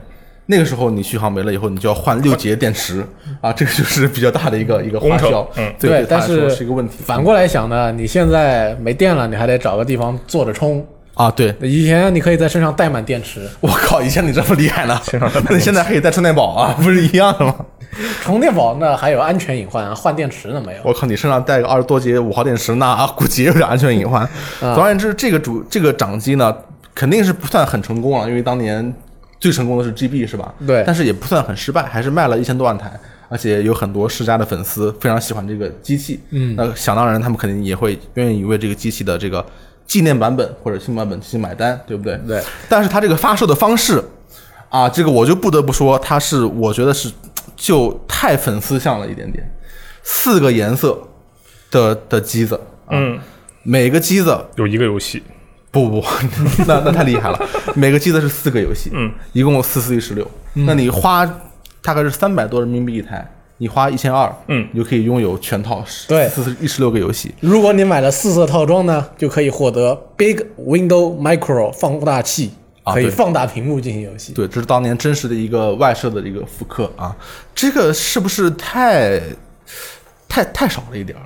[0.46, 3.06] 那个时候你续航没了以后，你就要换六节电池
[3.40, 5.48] 啊，这个就是比较大的一个一个花销。
[5.56, 6.96] 嗯对，对但是是一个问题。
[7.04, 10.84] 反过来想呢，你现在没电了，你还得找个地方坐着充。
[11.14, 15.00] 啊，对，以前你可以在身上带满电池，我靠，以前你这么厉害呢？
[15.04, 17.54] 身上带满那你现在可以带充电宝啊，不是一样的吗？
[18.22, 20.80] 充电宝那还有安全隐患，换电池呢没有。
[20.84, 24.28] 我靠，你身上带个二十多节五号电池，那啊估计也有点安全隐患。
[24.60, 26.54] 总而言之，这个主这个掌机呢，
[26.94, 28.94] 肯定是不算很成功了，因为当年
[29.38, 30.54] 最成功的是 GB 是吧？
[30.66, 32.92] 对但是也不算很失败，还是卖了一千多万台，
[33.28, 36.20] 而且有很多世家的粉丝非常喜欢这个机器。
[36.30, 39.44] 嗯，那想当然，他们肯定也会愿意为这个机器的这个
[39.86, 42.16] 纪念版本或者新版本进行买单，对不对？
[42.26, 42.42] 对。
[42.68, 44.02] 但是它这个发售的方式
[44.70, 47.10] 啊，这个我就不得不说，它是我觉得是
[47.56, 49.44] 就太粉丝像了一点点，
[50.02, 50.96] 四个颜色
[51.70, 52.54] 的的机子，
[52.86, 53.18] 啊、嗯，
[53.64, 55.22] 每个机子有一个游戏，
[55.70, 56.04] 不不，
[56.66, 61.26] 那那太厉害了，每个机子是四个游戏，嗯，一共四四一十六，那你花
[61.82, 63.28] 大概是三百多人民币一台，
[63.58, 72.52] 你花一千二，嗯你就可以拥有全套对四四一十六个游戏，如果你买了四色套装呢，就可以获得 Big Window Micro 放大器，
[72.84, 74.32] 可以放大屏幕进行游戏。
[74.32, 77.14] 对，这是当年真实的一个外设的一个复刻啊，
[77.54, 79.20] 这个是不是太
[80.28, 81.24] 太太少了一点儿？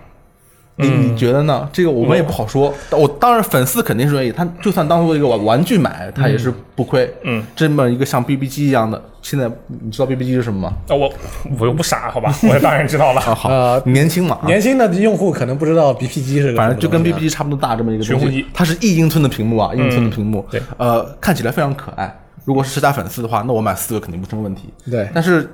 [0.76, 1.68] 你你觉得呢？
[1.72, 2.74] 这个我们也不好说。
[2.90, 7.08] 我当然粉丝肯定是愿意，他就算当做一个玩玩具买，他也是不亏。
[7.22, 10.76] 嗯，这么一个像 BB 机一样的，现在你知道 BB 机是什么吗？
[10.88, 11.12] 啊，我
[11.60, 13.20] 我又不傻，好吧，我当然知道了。
[13.20, 22.12] 啊，好，呃年轻嘛，啊年轻的用户可能不知道 BB 机是反正就跟 BB 机差不多大这么一个东西寻呼机，它是一英寸的屏幕啊，一英寸的屏幕，对呃，看起来非常可爱。
[22.44, 24.68] 如果是世嘉粉丝的话，那我买四个肯定不成问题。
[24.90, 25.48] 对但是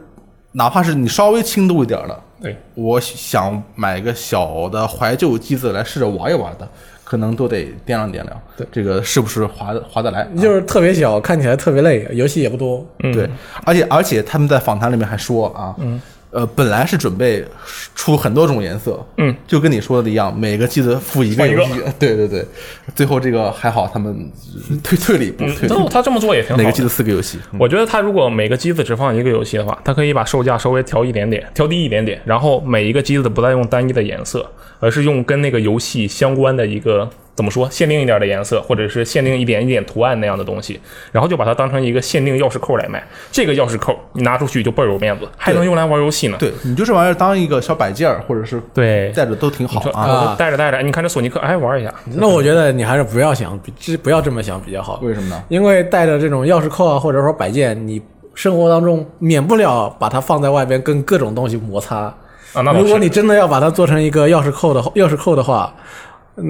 [0.53, 6.69] 哪怕是你稍微轻度一点的，对，我想买一个小的怀旧机子来试着玩一玩的，
[7.05, 8.67] 可能都得掂量掂量，对。
[8.73, 10.27] 这个是不是划得划得来？
[10.37, 12.85] 就是特别小，看起来特别累，游戏也不多。
[13.05, 13.13] 嗯。
[13.13, 13.31] 对，
[13.65, 17.45] 而且而且他们在访谈里面还说啊，嗯，呃，本来是准备
[17.95, 22.47] 出很多种颜色，嗯，就跟你说的一样，每个机子付一个游戏，对对对，
[22.95, 24.31] 最后这个还好，他们
[24.83, 26.63] 退退了一步，退了一步，他他这么做也挺好的。
[26.63, 37.11] 每个机子四个游戏，嗯我觉得他如果每个机子只放一个游戏的话，他可以把售价稍微调一点点，调低一点点，然后每一个机子不再用单一的颜色，而是用跟那个游戏相关的一个
[37.41, 40.79] 怎么说限定一点的颜色，或者是限定一点一点图案那样的东西，
[41.11, 43.03] 然后就把它当成一个限定钥匙扣来卖。
[43.33, 46.37] 这个钥匙扣你拿出去就倍儿有面子，还能用来玩游戏呢。
[46.39, 50.37] 对你就这玩意儿当一个小摆件儿，或者是对，带着都挺好啊。
[50.39, 53.59] 带着带着，哎你看这索尼克，哎玩一下，那我觉得你还是不要想，
[54.03, 55.01] 不要这么想比较好。
[55.03, 55.43] 为什么呢？
[55.49, 58.03] 因为带着这种钥匙扣啊，或者说摆件，你
[58.35, 62.15] 生活当中免不了把它放在外边跟各种东西摩擦。
[62.53, 65.83] 啊，那如果你真的要把它做成一个钥匙扣的钥匙扣的话，嗯，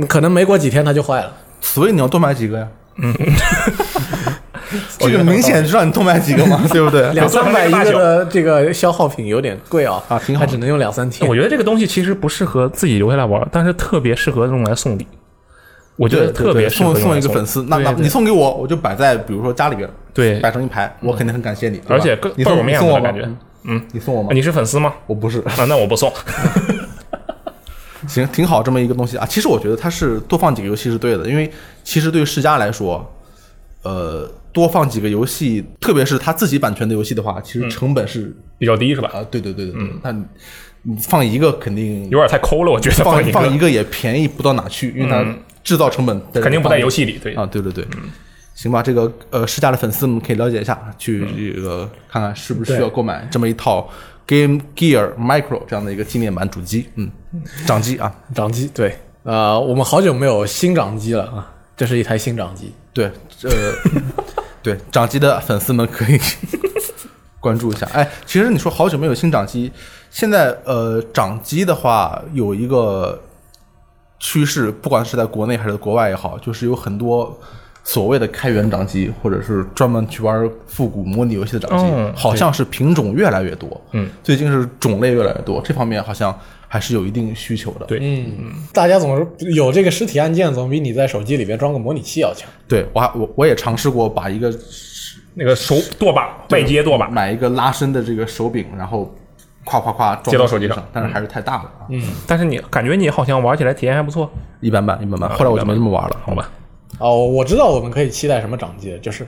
[0.08, 1.32] 可能没过几天它就坏了。
[1.60, 2.68] 所以你要多买几个呀。
[3.02, 3.14] 嗯，
[4.98, 7.12] 这个明显知道你多买几个嘛， 对不对？
[7.12, 11.34] 两三百一个的这个消耗品有点贵啊，啊挺好还只能用两三天我。
[11.34, 15.06] 觉得这个东西其实不适合自己留下来玩，但是特别适合用来送礼。
[15.96, 23.28] 我觉得特别适合送一个粉丝，那那你送给我，我就摆在比如说家里边，对摆成一排，我肯定很感谢你，而且更你送倍儿有面我感觉。
[23.64, 24.34] 嗯，你送我吗啊？
[24.34, 24.94] 你是粉丝吗？
[25.06, 26.10] 我不是，啊，那我不送。
[28.10, 29.24] 行，挺好这么一个东西啊。
[29.24, 31.50] 其实我觉得它是多放几个游戏是对的，因为
[31.84, 33.08] 其实对于世嘉来说，
[33.82, 39.08] 呃，多放几个游戏，特别是他自己版权的游戏的话，其实成本是比较低是吧？
[39.14, 40.24] 啊，对对对对对，那你
[40.82, 45.24] 你放一个肯定有点太抠了，我觉得放一放一个也便宜不到哪去，因为它
[45.62, 47.18] 制造成本肯定不在游戏里。
[47.22, 47.86] 对，啊，对对对，
[48.54, 53.88] 行吧，这个呃，世嘉的粉丝们可以了解一下，去这个看看是不是需要购买这么一套
[54.30, 57.10] Game Gear Micro 这样的一个纪念版主机，嗯，
[57.66, 62.72] 掌机啊，掌机对，呃，我们好久没有新掌机了啊，这是一台新掌机。
[62.92, 63.06] 对，
[63.42, 63.50] 呃，
[64.62, 66.20] 对，掌机的粉丝们可以
[67.40, 67.84] 关注一下。
[67.92, 69.72] 哎，其实你说好久没有新掌机，
[70.12, 73.20] 现在呃，掌机的话有一个
[74.20, 77.36] 趋势，不管是在国内还是国外也好，就是有很多
[77.82, 83.80] 所谓的开源掌机，或者是专门去玩复古模拟游戏的掌机，嗯好像是品种越来越多。
[83.92, 86.36] 嗯，最近是种类越来越多，这方面好像
[86.68, 87.86] 还是有一定需求的。
[87.86, 92.48] 对嗯，大家总是有这个实体按键，总比你在手机里边装个模拟器要强。
[92.68, 94.52] 对我还我我也尝试过把一个
[95.34, 99.12] 那个手舵把外接舵把，买一个拉伸的这个手柄，然后
[99.64, 105.30] 夸夸夸装接到手机上上，但是还是太大了啊，嗯，但是你感觉你好像玩起来体验还不错，一般般一般般。
[105.30, 106.48] 后来我就没这么玩了，好吧？
[106.98, 109.26] 哦，我知道我们可以期待什么掌机，就是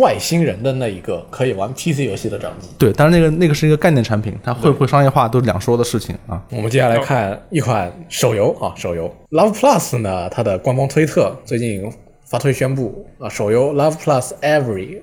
[0.00, 2.68] 外星人的那一个可以玩 PC 游戏的掌机。
[2.78, 6.42] 对，但是那个那个是一个概念产品，它会不会商业化都是两说的事情啊。
[6.50, 11.88] 我们接下来看一款手游啊，手游 Love Plus 呢，它的官方推特最近
[12.24, 15.02] 发推宣布啊，手游 Love Plus Every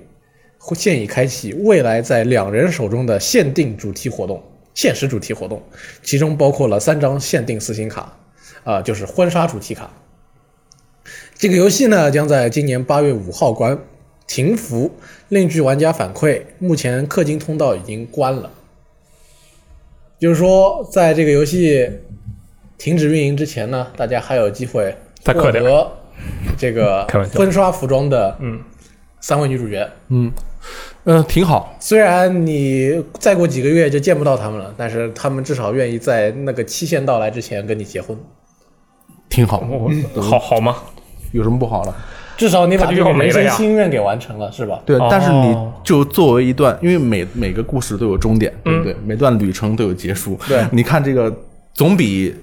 [0.74, 4.42] 现已开启未来在两人手中的限定主题活动，
[4.74, 5.62] 限时主题活动，
[6.02, 8.12] 其中包括了三张限定四星卡，
[8.64, 9.88] 啊、就是婚纱主题卡。
[11.40, 13.78] 这个游戏呢，将在今年八月五号关
[14.26, 14.90] 停服。
[15.30, 18.50] 另据玩家反馈，目前氪金通道已经关了。
[20.18, 21.90] 就是说，在这个游戏
[22.76, 25.90] 停止运营之前呢，大家还有机会获得
[26.58, 28.60] 这个 开玩笑婚纱服装的嗯
[29.22, 29.88] 三位女主角。
[30.08, 30.30] 嗯，
[31.04, 31.74] 嗯，挺好。
[31.80, 38.14] 虽然你再过几个月就见不到他们了，但是他们至少愿意在那个期限到来之前跟你结婚。
[39.30, 40.76] 挺好，我好好吗？
[41.32, 41.94] 有什么不好了？
[42.36, 44.80] 至少你把这个人生心愿给完成了，是吧？
[44.86, 45.54] 对，哦但是你
[45.84, 48.96] 就作为一段，因为每每个故事都有终点，对不对？
[49.04, 50.38] 每段旅程都有结束。
[50.48, 51.30] 对你看这个
[51.74, 52.34] 总比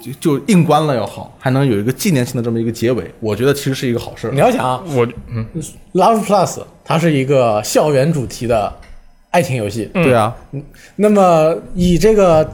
[0.00, 4.38] 就就硬关了要好，还能有一个纪念性的这么一个结尾，我觉得其实是一个好事你。
[4.38, 5.44] 要想啊我嗯
[5.92, 8.72] ，，Love Plus 它是一个校园主题的
[9.30, 10.34] 爱情游戏，对啊，
[10.96, 12.50] 那么以这个，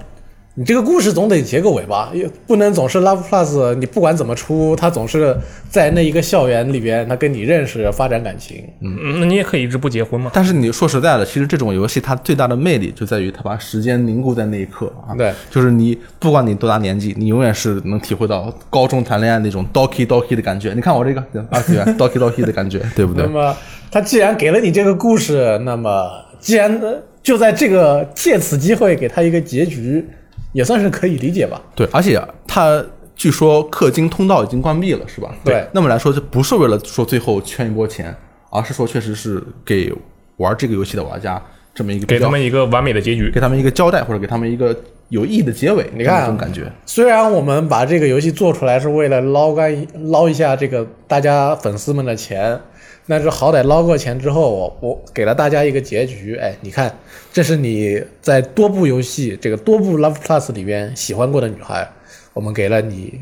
[0.57, 5.37] 你这个故事总得结个尾吧，也不能总是 Love Plus，你不管怎么出，他总是
[5.69, 8.63] 在那一个校园里边，他跟你认识，发展感情。
[8.81, 10.31] 嗯那你也可以一直不结婚嘛。
[10.33, 15.11] 但是你说实在的，其实这种游戏它最大的魅力就在于它把时间凝固在那一刻啊。
[15.17, 20.73] 对，就是你不管你多大年纪，你永远是能体会到高中谈恋爱那种 doki doki 的感觉。
[20.73, 23.29] 你看我这个二次元 doki doki 的感觉，对不对那？
[23.33, 23.57] 么
[23.91, 30.07] 他既然给了你这个故事，那么既然呃就在这个借此机会给他一个结局，
[30.55, 31.61] 也算是可以理解吧。
[31.75, 32.83] 对，而且它
[33.15, 35.35] 据说氪金通道已经关闭了，是吧？
[35.45, 38.17] 对那么来说，就不是为了说最后圈一波钱，
[38.51, 39.93] 而是说确实是给
[40.39, 41.41] 玩这个游戏的玩家
[41.75, 43.31] 这么一个给他们一个完美的结局。
[43.31, 44.75] 给他们一个交代，或者给他们一个
[45.11, 45.85] 有意义的结尾。
[45.95, 52.59] 你看啊这种感觉，虽然我们把这个游戏做出来是为了捞干捞一下这个大家粉丝们的钱，
[53.07, 56.37] 那是好歹捞过钱之后，我我给了大家一个结局。
[56.37, 56.95] 哎，你看，
[57.33, 61.87] 这是你在多部游戏这个多部 Love Plus 里边喜欢过的女孩，
[62.33, 63.21] 我们给了你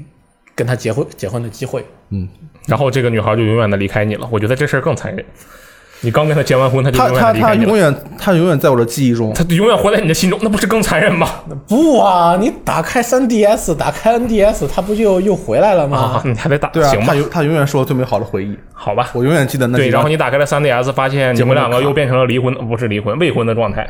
[0.54, 1.84] 跟她结婚结婚的机会。
[2.10, 2.28] 嗯
[2.66, 4.28] 然后这个女孩就永远的离开你了。
[4.30, 5.24] 我觉得这事儿更残忍。
[6.02, 9.32] 你刚跟他结完婚，他就他永远他他的离开你了，永远他永远在我的记忆中。
[9.34, 11.28] 他永远活在你的心中，那不是更残忍吗？
[11.68, 15.98] 不啊，你打开 3DS，打开 NDS，他不就又回来了吗？
[15.98, 19.10] 啊，你还得打，对啊，行吧他，永他永远是我最美好的回忆，好吧。
[19.12, 23.88] 我永远记得那对，几然后你打开了 3DS，发现你们两个又变成了离婚，不是离婚，未婚的状态。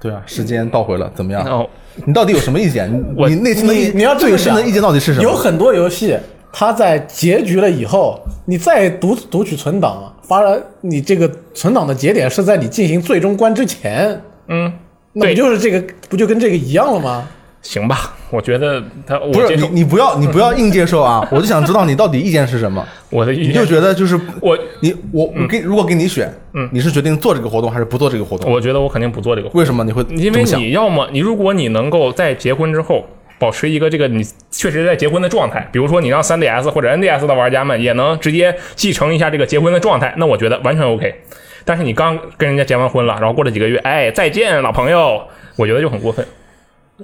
[0.00, 1.66] 对啊，时间倒回了，怎么样？
[2.06, 2.90] 你到底有什么意见？
[2.90, 5.22] 你我你内心的意你你要这么想最深的意见到底是什么？
[5.22, 6.16] 有很多游戏，
[6.52, 14.72] 它在结局了以后，你再读读取存档，发了你这个存档的节点是在你进行最终关之前，嗯，
[15.12, 17.28] 那不就是这个不就跟这个一样了吗？
[17.62, 21.26] 行吧， 我觉得他我不是你你不要你不要硬接受啊！
[21.30, 22.82] 我就想知道你到底意见是什么。
[23.10, 28.50] 我的意见，你就觉得就是我你我我给如果给你选，嗯，你是决定做这个活动还是不做这个活动？
[28.50, 33.04] 我觉得我肯定不做这个活动，为什么你会因为你要么你如果你能够在结婚之后。
[33.40, 41.22] 保持一个这个你确实在结婚的状态，比如说你让 3DS 或者 NDS 的玩家们也能直接继承一下这个结婚的状态，那我觉得完全 OK。
[41.64, 45.22] 但是你刚跟人家结完婚了，然后过了几个月，哎，再见老朋友，
[45.56, 46.26] 我觉得就很过分，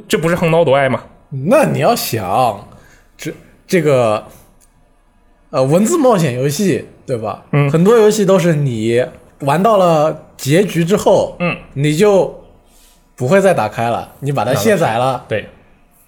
[0.06, 1.02] 这不是横刀夺爱吗？
[1.30, 2.68] 那你要想，
[3.16, 3.32] 这
[3.66, 4.24] 这个
[5.50, 7.44] 呃文字冒险游戏对吧？
[7.52, 9.04] 嗯很多游戏都是你
[9.40, 12.44] 玩到了结局之后，嗯，你就
[13.14, 15.24] 不会再打开了，你把它卸载了。
[15.28, 15.46] 对，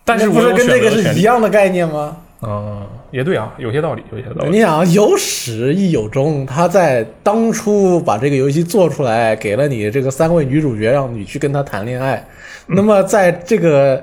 [0.09, 2.17] 但是不是跟这个是一样的概念吗？
[2.41, 4.51] 嗯，也对啊，有些道理，有些道理。
[4.51, 12.27] 你想啊，有始亦有终，他在当初把这个游戏做出来，给了你这个三位女主角，让你去跟她谈恋爱。
[12.69, 14.03] 那么在这个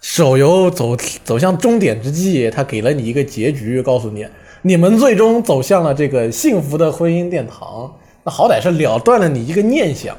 [0.00, 4.26] 手游走走向终点之际，他给了你一个结局，告诉你
[4.62, 7.90] 你们最终走向了这个幸福的婚姻殿堂。
[8.24, 10.14] 那好歹是了断了你一个念想。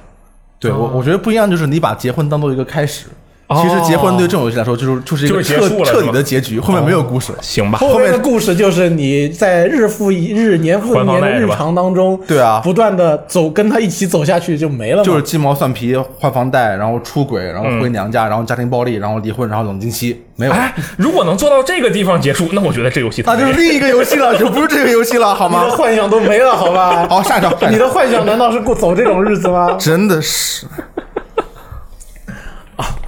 [0.59, 3.07] 对我我觉得不一样，就是你把结婚当做一个开始，
[3.55, 7.37] 其实结婚对这种游戏来说，就是就是一个彻彻底的结局，后面没有故事了。
[7.41, 15.03] 行吧，后面的故事就是你在日复一日、年复一年的日常当中，对啊不断的走跟他一起走下去就没了。
[15.03, 20.51] 就是鸡毛蒜皮、换房贷，然后出轨，然后回娘家，然后家庭暴力，然后离婚，然后冷静期，没有。
[20.51, 25.77] 哎，如果能做到这个地方结束，那我觉得这游戏那就是另一个游戏了，就不是这个游戏了，好吗你的？
[25.77, 27.05] 幻想都没了，好吧？
[27.09, 29.75] 好，下一条，下一条你的幻想难道是过走这种日子吗？
[29.79, 30.65] 真的是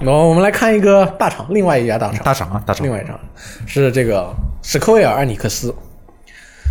[0.00, 2.92] 那我们来看一个大厂，另外一家大厂，大厂啊，大厂另。
[2.92, 3.18] 外一场
[3.66, 5.74] 是这个史科威尔艾尼克斯。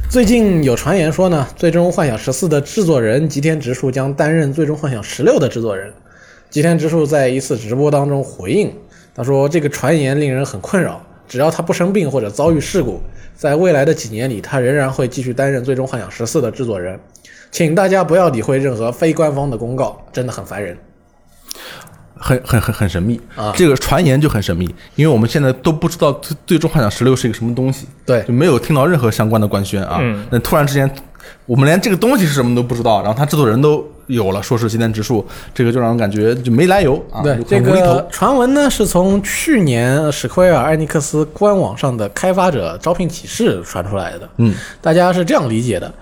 [0.09, 5.91] 最近有传言说呢，《最终幻想十四》的制作人吉田直树将担任《最终幻想十六》的制作人。
[6.51, 8.71] 吉田直树在一次直播当中回应，
[9.15, 13.01] 他说：“这个传言令人很困扰，只要他不生病或者遭遇事故，
[13.35, 16.99] 在未来的几年里，他仍然会继续担任《最终幻想十四》的制作人。
[17.49, 20.77] 请大家不要理会任何非官方的公告，真的很烦人。”
[22.23, 24.63] 很很很很神秘啊这个传言就很神秘，
[24.95, 29.97] 因为我们现在都不知道最最终幻想十六是一个什么东西，对就没有听到任何相关的官宣啊。
[29.99, 30.89] 嗯那突然之间，
[31.45, 44.29] 我们连这个东西是什么都不知道，然后他制作人都有了，说是吉田直树，这个就让人感觉就没来由啊，就，对这很无厘头个传闻呢是从去年史奎尔艾尼克斯官网上的开发者招聘启事传出来的。
[44.37, 45.93] 嗯，大家是这样理解的。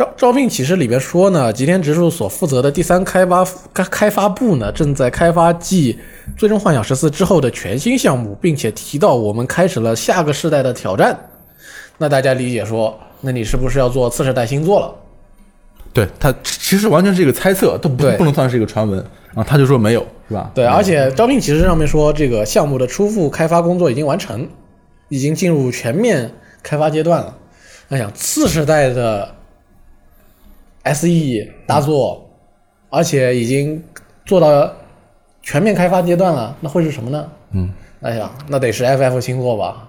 [0.00, 5.92] 招招聘启事里边说呢，吉田直树所负责的第三开发开开发部呢，正在开发继
[6.38, 11.14] 《最终幻想十四》之后的全新项目，并且提到我们开始了下个世代的挑战。
[11.98, 14.94] 那大家理解说，那你是不是要做次世代新作了？
[15.92, 18.98] 对他其实完全是一个猜测，都不不能算是一个传闻。
[19.34, 20.50] 然后他就说没有，是吧？
[20.54, 24.48] 对，而且招聘启事上面说，这个项目的初步开发工作已经完成，
[25.10, 26.32] 已经进入全面
[26.62, 27.36] 开发阶段了。
[27.88, 29.34] 那想次世代的
[30.84, 31.08] SE
[31.66, 32.28] 大作，
[32.88, 33.82] 而且已经
[34.24, 34.70] 做到
[35.42, 37.28] 全面开发阶段了，那会是什么呢？
[37.52, 37.70] 嗯，
[38.00, 39.88] 哎呀那得是 FF 新作吧？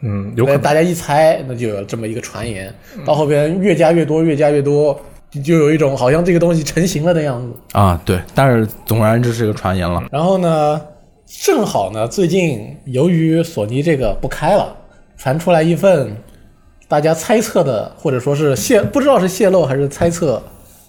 [0.00, 0.60] 嗯，有可能。
[0.60, 2.72] 大家一猜，那就有这么一个传言，
[3.04, 4.98] 到后边越加越多，越加越多，
[5.44, 7.52] 就有一种好像这个东西成型了的样子。
[7.72, 10.04] 啊，对，但是总而言之是一个传言了。
[10.12, 10.80] 然后呢，
[11.26, 14.76] 正好呢，最近由于索尼这个不开了，
[15.16, 16.14] 传出来一份
[16.88, 20.42] 大家猜测的，或者说是泄，不知道是泄露还是猜测，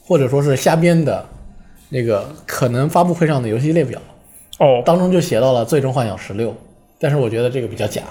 [0.06, 1.26] 或者说是瞎编的
[1.89, 4.00] 那个可能发布会上的游戏列表，
[4.60, 6.52] 哦，当中就写到了《最终幻想十六》，
[7.00, 8.02] 但是我觉得这个比较假。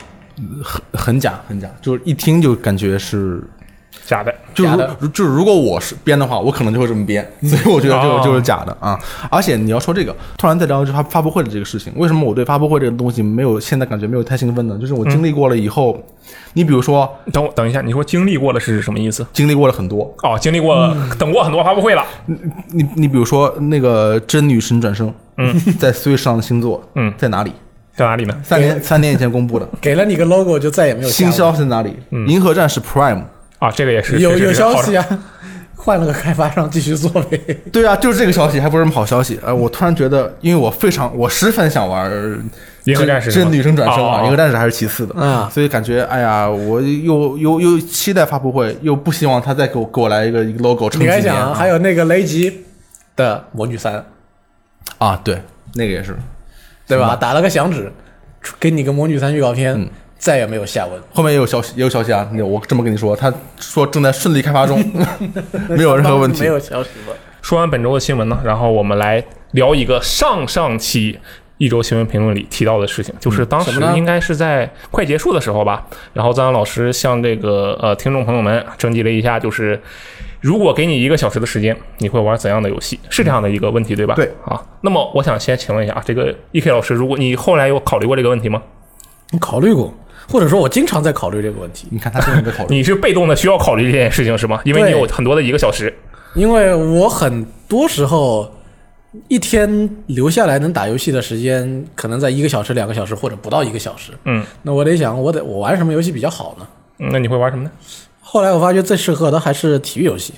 [0.63, 3.43] 很很假，很假，就是一听就感觉是，
[4.05, 4.35] 假的。
[4.55, 4.71] 就是
[5.01, 8.99] 如就是如果我是编的话，我可能就会这么编，所以我觉得这哦个就是假的啊。
[9.31, 14.79] 而且你要说这个，突然再聊就发发布会的这个事情，为什么我对发布会这个东西没有现在感觉没有太兴奋呢？
[14.81, 16.01] 就是我经历过了以后，
[16.55, 19.27] 你比如说等我等一下，你说经历过了是什么意思？
[19.33, 22.05] 经历过了很多，哦，经历过、嗯等过很多发布会了。
[22.27, 27.53] 你你比如说那个真女神转生，嗯，在 Switch 上的星座，嗯在哪里？
[27.95, 28.35] 在哪里呢？
[28.43, 31.95] 三年三年以前公布的给了你个 logo 就再也没有新消息在哪里？
[32.29, 33.23] 银河战士 Prime。
[33.67, 35.05] 啊，这个也是有有消息啊，
[35.75, 37.39] 换了个开发商继续做呗。
[37.73, 39.39] 对啊，就是这个消息，还不是什么好消息。
[39.43, 42.11] 呃，我突然觉得，因为我非常，我十分想玩
[42.85, 51.23] 《银河战士是吗真女生转生啊，哦银河战士还是其次的啊所以感觉，哎呀，我又又又期待发布会，又不希望他再给我给我来一个一个 logo 撑你几年啊。
[51.23, 52.65] 该想啊，还有那个雷吉
[53.17, 54.05] 的魔女三，
[54.99, 55.41] 啊，对，
[55.75, 56.17] 那个也是，
[56.87, 57.17] 对吧？
[57.17, 57.91] 打了个响指，
[58.61, 59.89] 给你个魔女三预告片，嗯
[60.19, 61.01] 再也没有下文。
[61.13, 62.29] 后面也有消息，也有消息啊。
[62.33, 64.79] 那我这么跟你说，他说正在顺利开发中，
[65.69, 66.41] 没有任何问题。
[66.41, 67.15] 没有消息了。
[67.43, 71.19] 说完本周的新闻呢，然后我们来聊一个上上期
[71.59, 79.81] 一周新闻评论里提到的事情，就是当时应该是在快结束的时候吧，然后张扬老师向这个呃听众朋友们征集了一下，就是
[80.41, 82.99] 如果给你一个小时的时间，你会玩怎样的游戏？
[83.09, 84.15] 是这样的一个问题，对吧？
[84.15, 84.61] 对啊。
[84.81, 88.61] 那么我想先请问一下啊，这个 E K 老师，如果你后来有考虑过这个问题吗？
[89.31, 89.95] 你考虑过，
[90.29, 94.61] 或者说我经常在考虑这个问题，你看他经常在考虑， 你是被动的需要考虑这件事情是吗？
[94.65, 95.93] 因为你有很多的一个小时。
[96.35, 98.51] 因为我很多时候
[99.29, 104.13] 一天留下来能打游戏的时间，可能在一个小时、两个小时或者不到一个小时。
[104.25, 106.67] 嗯，那我得想，我得我玩什么游戏比较好呢？
[106.99, 107.71] 嗯那你会玩什么呢？
[108.21, 110.35] 后来我发觉最适合的还是体育游戏。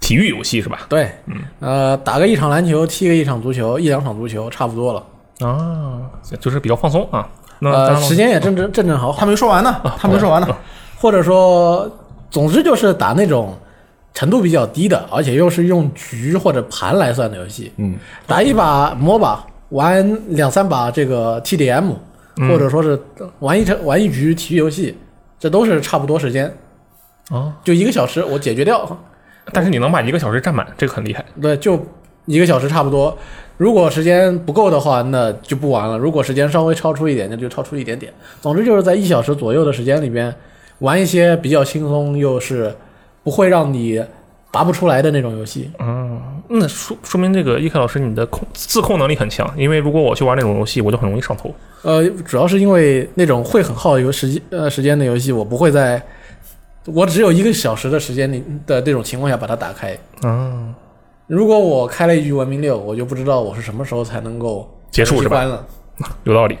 [0.00, 0.80] 体育游戏是吧？
[0.88, 5.02] 对，嗯呃，打个一场篮球，踢个一场足球，一两场足球，差不多了。
[5.46, 6.02] 啊，
[6.38, 7.26] 就是比较放松啊。
[7.60, 9.26] 呃，时间也正正正正好好他。
[9.26, 10.48] 没说完呢，他没说完呢。
[10.98, 11.90] 或者说，
[12.30, 13.54] 总之就是打那种
[14.12, 17.72] 程度比较低的，而且又是用局或者盘来算的游戏。
[17.76, 17.96] 嗯，
[18.26, 19.38] 打一把 MOBA，
[19.70, 21.92] 玩两三把这个 TDM，、
[22.48, 23.00] 或者说是
[23.38, 24.96] 玩一场玩一局体育游戏，
[25.38, 26.52] 这都是差不多时间，
[27.30, 28.98] 哦，就一个小时我解决掉。
[29.52, 31.24] 但是你能把一个小时占满，这个很厉害。
[31.40, 31.82] 对，就
[32.30, 33.16] 一个小时差不多。
[33.56, 38.10] 如果时间不够的话，那就不玩了；如果时间稍微超出一点，那就超出一点点。
[38.40, 40.34] 总之就是在一小时左右的时间里边，
[40.78, 42.74] 玩一些比较轻松又是
[43.22, 44.02] 不会让你
[44.50, 45.70] 拔不出来的那种游戏。
[45.78, 46.18] 嗯
[46.52, 51.54] 那说说明这个伊凯老师你的控自控能力很强，因为如果我去玩那种游戏，我就很容易上头。
[51.82, 56.02] 呃，主要是因为那种会很耗游时间呃时间的游戏，我不会在
[56.86, 59.96] 我只有一个小时的时间里的这种情况下把它打开。
[60.24, 60.74] 嗯，
[61.30, 65.64] 如果我开了一局文明六，我就不知道我是什么时候才能够结束是吧关了。
[66.24, 66.58] 有道理。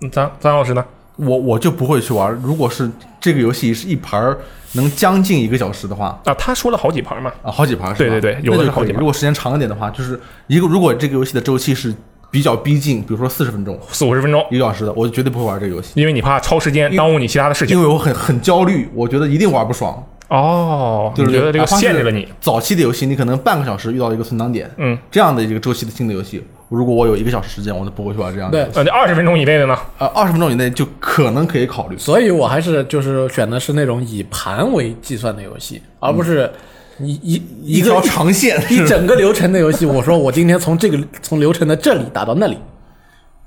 [0.00, 0.84] 那张张老师呢？
[1.14, 2.32] 我我就不会去玩。
[2.42, 4.36] 如果是这个游戏是一盘儿
[4.72, 7.32] 能将近一个小时的话，啊，他说了好几盘嘛。
[7.44, 8.10] 啊，好几盘是吧？
[8.10, 8.64] 对对对有的那就。
[8.64, 11.94] 是好几盘如果时间长一点的话，就是一个如果这个游戏的周期是
[12.28, 17.76] 比较逼近，比如说四十分钟、四五十分钟，一个小时的，我绝对不会玩这个游戏，因为你怕超时间耽误你其他的事情。
[17.76, 20.04] 因为我很很焦虑，我觉得一定玩不爽。
[20.28, 22.26] 哦，就是你觉得这个限制了你？
[22.40, 28.64] 早期的游戏，你可能半个小时遇到一个存档点，嗯，这样的一个周期的新的游戏，如果我有一个小时时间，我都不会去玩这样的。
[28.64, 29.78] 对，呃，那二十分钟以内的呢？
[29.98, 31.96] 呃，二十分钟以内就可能可以考虑。
[31.96, 36.50] 所以我还是就是选的是那种以盘为计算的游戏，而不是
[36.98, 39.86] 一一一一条长线，一整个流程的游戏。
[39.86, 42.58] 我说我今天从这个从流程的这里打到那里，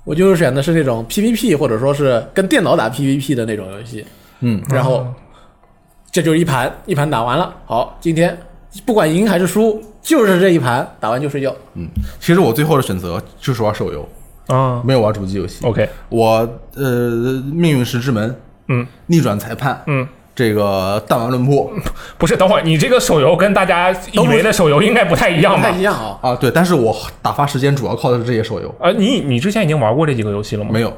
[0.05, 4.05] 我就是选的是那种 PVP 或者说是跟电脑打 PVP 的那种游戏。
[4.41, 5.05] 嗯，然后
[6.11, 8.37] 这就是一盘一盘打完了，好，今天
[8.85, 11.53] 不管赢还是输，就是这一盘打完就睡觉。
[11.75, 11.87] 嗯
[12.19, 14.07] 其实我最后的选择就是玩手游，
[14.47, 15.65] 啊没有玩主机游戏。
[15.65, 18.35] ，OK，我呃，命运石之门，
[18.67, 21.71] 嗯，逆转裁判，嗯，这个弹丸论破
[22.17, 25.77] 不是，等会儿你这个手游跟大家以为的手游应该不太一样吧不太？
[25.77, 26.17] 一样啊。
[26.21, 30.71] 啊，对，但是我打发时间主要靠的是这些手游，啊，你你之前已经玩过这几个游戏了吗？
[30.73, 30.91] 没有。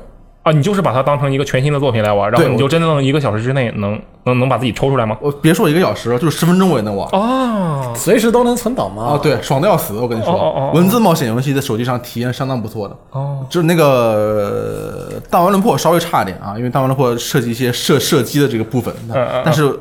[0.44, 5.16] 啊，你就是把它当成一个全新的作品来玩，然后你就真正能一个小时之内能能能把自己抽出来吗？
[5.22, 7.08] 我别说一个小时，就是十分钟我也能玩。
[7.12, 9.04] 哦，随时都能存档吗？
[9.04, 9.94] 啊，对，爽的要死！
[9.94, 12.98] 我跟你说，哦哦哦哦文字冒险游戏在手机上体验相当不错的。
[13.12, 19.72] 哦，就是那个呃弹丸论破稍微差一点啊，因为大王论破涉及一些射射击的这个部分，嗯嗯但是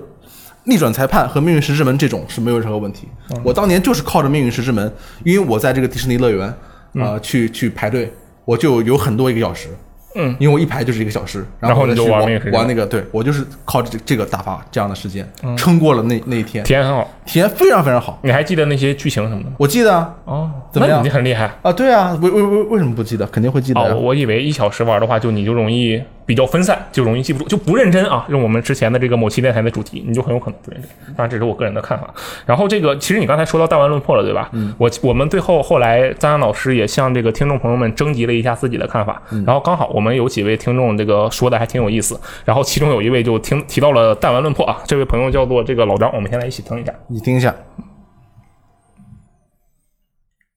[0.65, 3.09] 逆转裁判和命运石之门这种是没有任何问题。
[3.31, 4.93] 嗯我当年就是靠着命运石之门，
[5.25, 6.55] 因为我在这个迪士尼乐园
[7.03, 8.13] 啊、去去排队，
[8.45, 9.71] 我就有很多一个小时。
[10.15, 12.21] 嗯，因为我一排就是一个小时，然后你就玩
[12.53, 17.09] 玩那个，对我就是靠这这个打发这样的时间，撑过了那那一天，体验很好。
[17.25, 18.19] 体验非常非常好。
[18.23, 19.57] 你还记得那些剧情什么的吗？
[19.57, 21.49] 我记得啊，哦，怎么样那你很厉害。
[21.63, 23.25] 啊，对啊，为为为为什么不记得？
[23.29, 28.25] 肯定会记得啊、哦，我以为一小时玩的话，就你就容易比较分散，就容易记不住，就不认真啊。
[28.29, 30.89] 用我们之前的这个某期电台的主题，你就很有可能不认真。
[31.17, 32.15] 当然，这是我个人的看法。
[32.47, 34.49] 然后这个，其实你刚才说到弹丸论破了，对吧？
[34.53, 34.73] 嗯。
[34.79, 39.21] 我我们最后后来，张扬老师也向这个听众朋友们征集了一下自己的看法。
[39.45, 42.17] 然后刚好我们有几位听众这个说的还挺有意思。
[42.45, 46.95] 然后其中有一位就听提到了弹丸论破啊，这位朋友叫做这个老张，我们先来一起听一下。
[47.09, 47.53] 你听一下，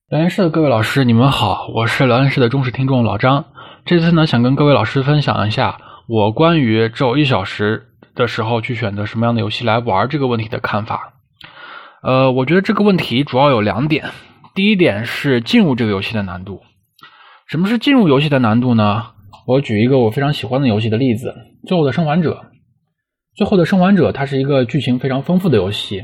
[0.09, 3.45] 聊天室的各位老师，你们好，我是聊天室的忠实听众老张。
[3.85, 5.77] 这次呢，想跟各位老师分享一下
[6.07, 11.15] 我关于只有一小时的时候去选择什么样的游戏来玩这个问题的看法。
[12.01, 14.05] 呃，我觉得这个问题主要有两点。
[14.55, 16.61] 第一点是进入这个游戏的难度。
[17.45, 19.07] 什么是进入游戏的难度呢？
[19.45, 21.35] 我举一个我非常喜欢的游戏的例子，
[21.67, 22.31] 《最后的生还者》。
[23.35, 26.01] 《最后的生还者》它是一个剧情非常丰富的游戏，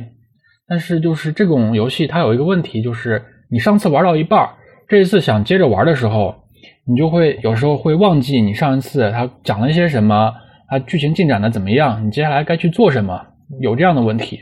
[0.67, 4.49] 但是就是这种游戏它有一个问题，就是你上次玩到一半，
[4.89, 6.43] 这一次想接着玩的时候，
[6.89, 10.33] 你就会有时候会忘记你上一次他讲了一些什么，
[10.67, 13.21] 它剧情进展的怎么样，你接下来该去做什么，
[13.61, 14.39] 有这样的问题。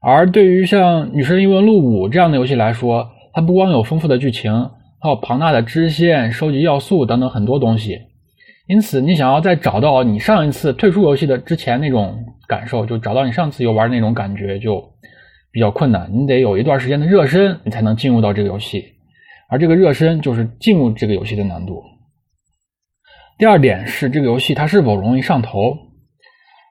[0.00, 4.52] 而对于像《女神异闻录五》这样的游戏来说，它不光有丰富的剧情，
[5.00, 7.98] 还有庞大的支线、收集要素等等很多东西。
[8.68, 14.80] 因此，你想要再找到你上一次退出游戏的之前那种感受，就找到你上次游玩那种感觉，就
[15.50, 16.08] 比较困难。
[16.12, 18.84] 你得有一段时间的热身，你才能进入到这个游戏。
[19.48, 21.82] 而这个热身就是进入这个游戏的难度。
[23.38, 25.76] 第二点是这个游戏它是否容易上头？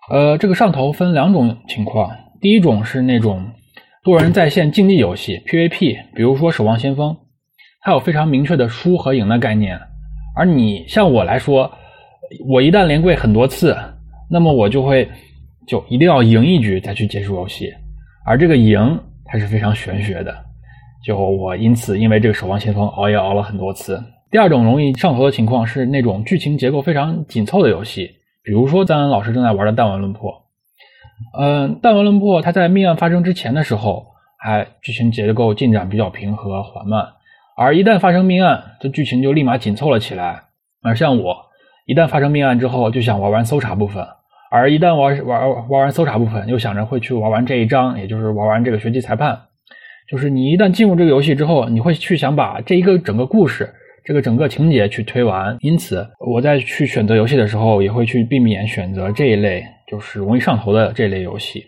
[0.10, 2.10] 呃，这个上头分两种情况。
[2.40, 3.46] 第一种是那种
[4.04, 7.12] 多人在线竞技游戏 PVP，比如说《守望先锋》，
[7.82, 9.80] 它有非常明确的输和赢的概念。
[10.36, 11.72] 而你像我来说，
[12.48, 13.76] 我一旦连跪很多次，
[14.30, 15.10] 那么我就会
[15.66, 17.74] 就一定要赢一局再去结束游戏。
[18.26, 20.46] 而这个赢它是非常玄学的，
[21.04, 24.04] 就我因此因为这个《守望先锋》熬夜熬了很多次。
[24.30, 28.12] 第二种容易上头的情况是那种剧情结构非常紧凑的游戏，
[28.44, 30.32] 比如说赞恩老师正在玩的《弹丸论破》。
[31.40, 34.06] 嗯，《弹丸论破》它在命案发生之前的时候，
[34.38, 37.08] 还剧情结构进展比较平和缓慢，
[37.56, 40.44] 而一旦发生命案，这剧情就立马紧凑了起来。
[40.84, 41.36] 而像我，
[41.86, 44.06] 一旦发生命案之后，就想玩完搜查部分，
[44.52, 49.40] 而一旦玩玩玩完搜查部分，又想着会去玩完这一章，也就是玩完这个学习裁判。
[50.10, 53.70] 就是你一旦进入这个游戏之后，你会去想把这一个整个故事、
[54.06, 55.58] 这个整个情节去推完。
[55.62, 61.66] 因此，我在去选择游戏的时候，也会去避免选择这一类就是容易上头的这类游戏。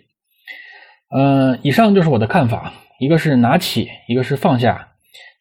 [1.13, 4.87] 嗯，以上就是我的看法，一个是拿起，一个是放下。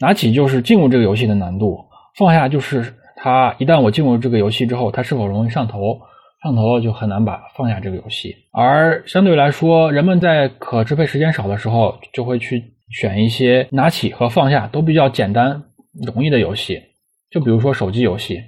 [0.00, 1.78] 拿起就是进入这个游戏的难度，
[2.16, 6.00] 放下就是它一旦我进入这个游戏之后，它是否容易上头。
[6.40, 16.82] 上头了就很难把放下这个游戏，而相对来说，人们在可支配时间少的时候，就会去选一些拿起和放下都比较简单、容易的游戏。
[17.30, 18.42] 就比如说手机游戏，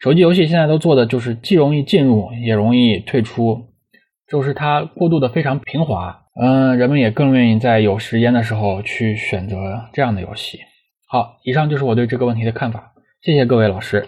[0.00, 3.66] 手机游戏现在都做的就是既容易进入，也容易退出，
[4.28, 6.22] 就是它过渡的非常平滑。
[6.40, 10.60] 嗯，人们也更愿意在有时间的时候去选择这样的游戏。
[11.08, 14.06] 好，以上就是我对这个问题的看法，谢谢各位老师。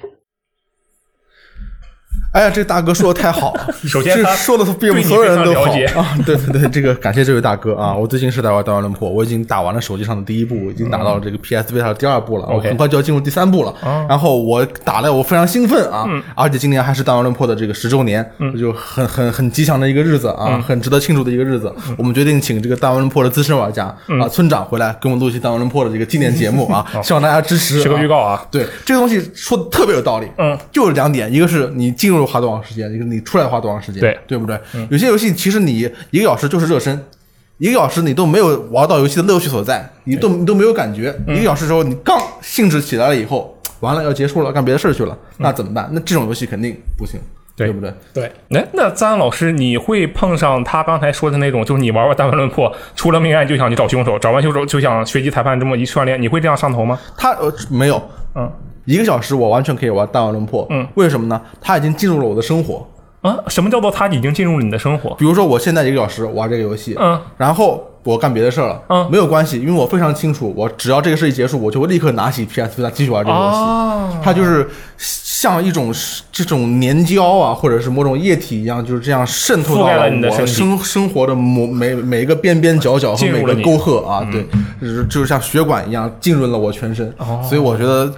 [2.33, 3.66] 哎呀，这大哥说的太好了！
[3.87, 5.70] 首先这说的比我们对你所有人都好
[6.01, 6.16] 啊！
[6.24, 7.95] 对对对，这个感谢这位大哥啊！
[7.95, 13.74] 我最近是在玩《弹丸论破》，我已经打完了手机上的第一部，已经打到了这个 PSV 上的第二部了，我很快就要进入第三部了。
[14.09, 16.07] 然后我打了，我非常兴奋啊！
[16.35, 18.26] 而且今年还是《弹丸论破》的这个十周年，
[18.59, 21.70] 就很很很吉祥的一个日子啊，很值得庆祝的一个日子。
[21.99, 23.85] 我们决定请这个《弹丸论破》的资深玩家
[24.20, 27.83] 啊村长回来给我们录一期《弹丸论破》的这个纪念节目啊， 希望大家支持。
[27.83, 28.43] 是个预告啊。
[28.51, 34.59] 对这个东西说的特别有道理，嗯，就是两点，一个是你进入花多长时间，一个你出来花多长时间，对对不对？
[34.91, 37.05] 有些游戏其实你一个小时就是热身，
[37.59, 45.89] 一个小时你都没有玩到游戏的乐趣所在，你都你都没有感觉，一个小时之后你刚兴致起来了以后，完了要结束了，干别的事儿去了，那怎么办？
[45.93, 47.20] 那这种游戏肯定不行，
[47.57, 47.93] 对对不对？
[48.14, 56.99] 对，哎，那张老师，你会碰上他刚才说的那种，就是你玩玩《弹丸论破》，出了命案就想去找凶手，找完凶手就想学习裁判，这么一串联，你会这样上头吗？
[57.16, 58.03] 他呃没有，
[58.35, 58.51] 嗯
[58.85, 61.41] 一个小时我完全可以玩《弹丸论破》，嗯，为什么呢？
[61.61, 62.87] 它已经进入了我的生活。
[63.20, 65.14] 啊，什么叫做它已经进入了你的生活？
[65.14, 73.59] 比如说我现在一个小时玩这个游戏，嗯，然后我干别的事儿了，嗯没有关系，因为我非常清楚，我只要这个事一结束，我就会立刻拿起 PS 继续玩这个游戏。
[73.59, 73.89] 哦
[74.24, 74.68] 它就是
[74.99, 75.93] 像一种
[76.30, 84.45] 这种粘胶啊，或者是某种液体一样，就是这样渗透到了你的我生生活的某每每一个边边角角和每个沟壑啊，对，
[84.80, 87.12] 就是就是像血管一样浸润了我全身。
[87.18, 88.12] 哦所以我觉得，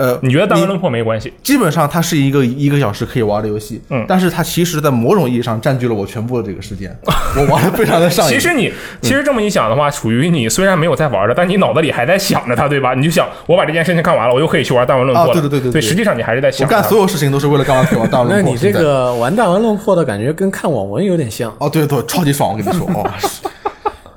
[0.00, 1.30] 呃，你觉得《弹丸论破》没关系？
[1.42, 6.90] 基本上它是一个一个小时可以玩的游戏，嗯但是它其实在某种意义上占据了我全部的这个时间，
[7.36, 8.32] 我玩的非常的上瘾。
[8.32, 8.72] 其实你
[9.02, 12.94] 其实这么一想的话，属于你虽然没有在玩的，但你脑子里还在想着它，对吧？
[12.94, 15.32] 你就想我把这件事情干完了，我又可以去玩《弹丸论破》了。
[15.32, 18.52] 啊对对对对对实际上你还是在我想我干所有事情都是为了干完可以玩大那论破。
[18.54, 21.54] 那你这个玩弹丸论破的感觉跟看网文有点像。
[21.58, 23.04] 哦，对对，超级爽，我跟你说，哦，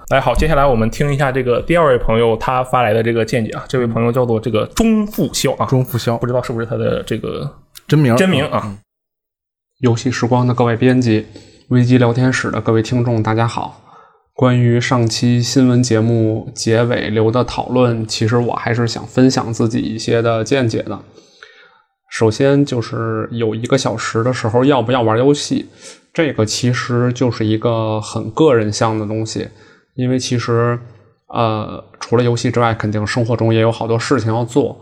[0.09, 3.63] 来，好，接下来我们听一下这个第二位朋友他发来的这个见解啊。
[3.69, 7.49] 这位朋友叫做这个钟富霄啊，钟富霄不知道是不是他的这个
[7.87, 8.77] 真名真名啊？
[9.79, 11.25] 游戏时光的各位编辑，
[11.69, 13.79] 危机聊天室的各位听众，大家好。
[14.33, 20.99] 关于上期新闻节目结尾留的讨论，其实我还是想分享自己一些的见解的。
[22.11, 25.69] 首先就是有一个小时的时候要不要玩游戏，
[26.13, 29.47] 这个其实就是一个很个人向的东西，
[29.95, 30.79] 因为其实
[31.27, 34.79] 呃除了游戏之外，肯定生活中也有好多事情要做，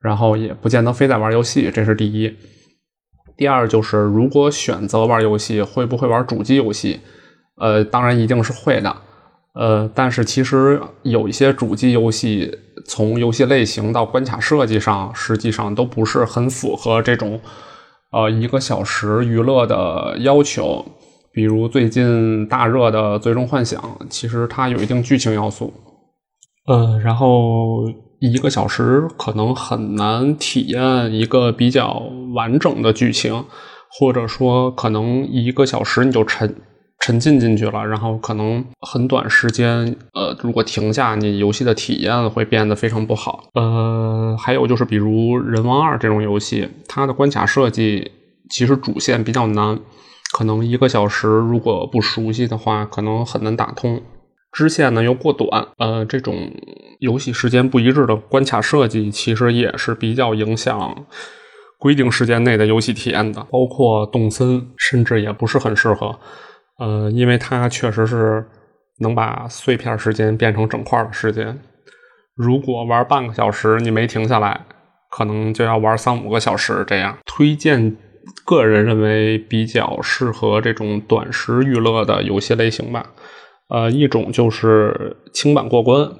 [0.00, 2.34] 然后也不见得非得玩游戏，这是第一。
[3.36, 7.00] 第二就是，如果选择玩游戏，会不会玩主机游戏？
[7.56, 8.94] 呃，当然一定是会的。
[9.54, 17.40] 呃，但是其实有一些主机游戏，从游戏类型到关卡设计上，实际上都不是很符合这种
[18.12, 20.84] 呃一个小时娱乐的要求。
[21.32, 25.72] 比如最近大热的《最终幻想》，其实它有一定剧情要素，
[26.66, 27.84] 呃，然后
[28.20, 32.02] 一个小时可能很难体验一个比较
[32.34, 33.44] 完整的剧情，
[33.90, 36.54] 或者说可能一个小时你就沉
[37.00, 43.44] 沉浸进去了，然后可能很短时间，呃，如果停下，你游戏的体验会变得非常不好。
[43.54, 48.12] 呃，还有就是比如《人王二》这种游戏，它的关卡设计
[48.50, 49.80] 其实主线比较难，
[50.32, 54.02] 可能一个小时如果不熟悉的话，可能很难打通。
[54.50, 56.34] 支线呢又过短，呃，这种
[57.00, 61.06] 游戏时间不一致的关卡设计，其实也是比较影响
[61.78, 63.46] 规定时间内的游戏体验的。
[63.50, 66.18] 包括动森，甚至也不是很适合，
[66.78, 68.46] 呃，因为它确实是
[68.98, 71.58] 能把碎片时间变成整块的时间。
[72.34, 74.66] 如果玩半个小时你没停下来，
[75.10, 77.16] 可能就要玩三五个小时这样。
[77.24, 77.96] 推荐
[78.44, 83.10] 个人认为比较适合这种短时娱乐的游戏类型吧。
[83.68, 86.10] 呃，一种就是轻版过关，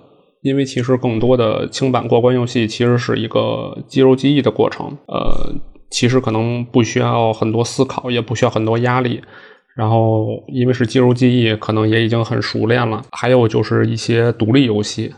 [0.40, 5.52] 因为其实更多的轻版过关游戏其实是一个肌肉记忆的过程，呃，
[5.90, 9.20] 其实可能不需要很多思考，也不需要很多压力，
[9.76, 13.04] 然后因为是肌肉记忆，可能也已经很熟练了。
[13.10, 15.12] 还有就是一些独立游戏，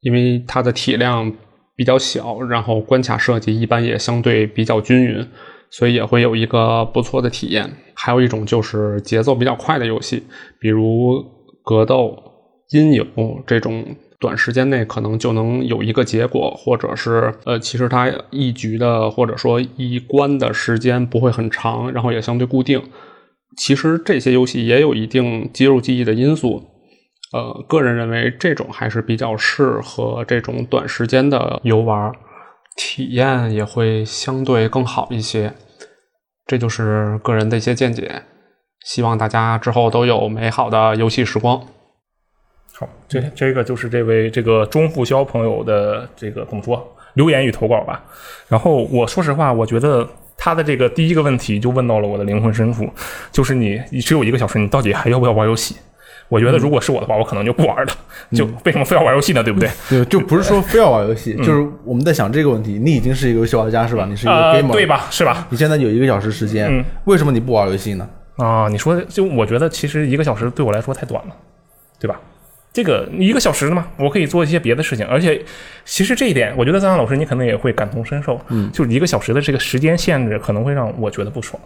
[0.00, 1.32] 因为它的体量
[1.76, 5.24] 比较小，然后关卡设计一般也相对比较均匀，
[5.70, 7.70] 所以也会有一个不错的体验。
[7.94, 10.24] 还有一种就是节奏比较快的游戏，
[10.60, 11.24] 比如
[11.64, 12.16] 格斗、
[12.70, 13.06] 阴影
[13.46, 13.84] 这种。
[14.18, 22.82] 短时间内可能就能有一个结果，或者是呃，其实它一局的或者说一关的时间不会很长，然后也相对固定。
[23.58, 26.62] 其实这些游戏也有一定肌肉记忆的因素。
[27.34, 32.10] 呃，个人认为这种还是比较适合这种短时间的游玩，
[32.76, 35.52] 体验也会相对更好一些。
[36.46, 38.22] 这就是个人的一些见解，
[38.84, 41.60] 希望大家之后都有美好的游戏时光。
[42.72, 48.04] 好，这这个就是这位这个钟富霄朋友的这个怎么说留言与投稿吧。
[48.46, 52.88] 然后我说实话，我觉得他的这个第一个问题就问到了我的灵魂深处，
[53.32, 55.74] 就是你你只有一个小时，你到底还要不要玩游戏？
[56.28, 57.92] 我觉得如果是我的话，我可能就不玩了。
[58.32, 59.42] 就为什么非要玩游戏呢？
[59.42, 59.68] 对不对？
[59.88, 62.78] 对，就不是说非要玩游戏，就是我们在想这个问题。
[62.82, 64.06] 你已经是一个游戏玩家是吧？
[64.08, 65.06] 你是一个呃 gamer，、，对吧？
[65.10, 65.46] 是吧？
[65.50, 68.08] 你现在有一个小时时间，嗯为什么你不玩游戏呢？
[68.36, 71.34] 啊，你说就我觉得其实一个小时对我来说太短了，
[71.98, 72.20] 对吧？
[72.72, 75.42] 这个一个小时的嘛，我可以做一些别的事情，而且
[75.86, 81.58] 其实这一点，我觉得张扬老师你可能也会感同身受，嗯，就是一个小时的这个时间限制可能会让我觉得不爽，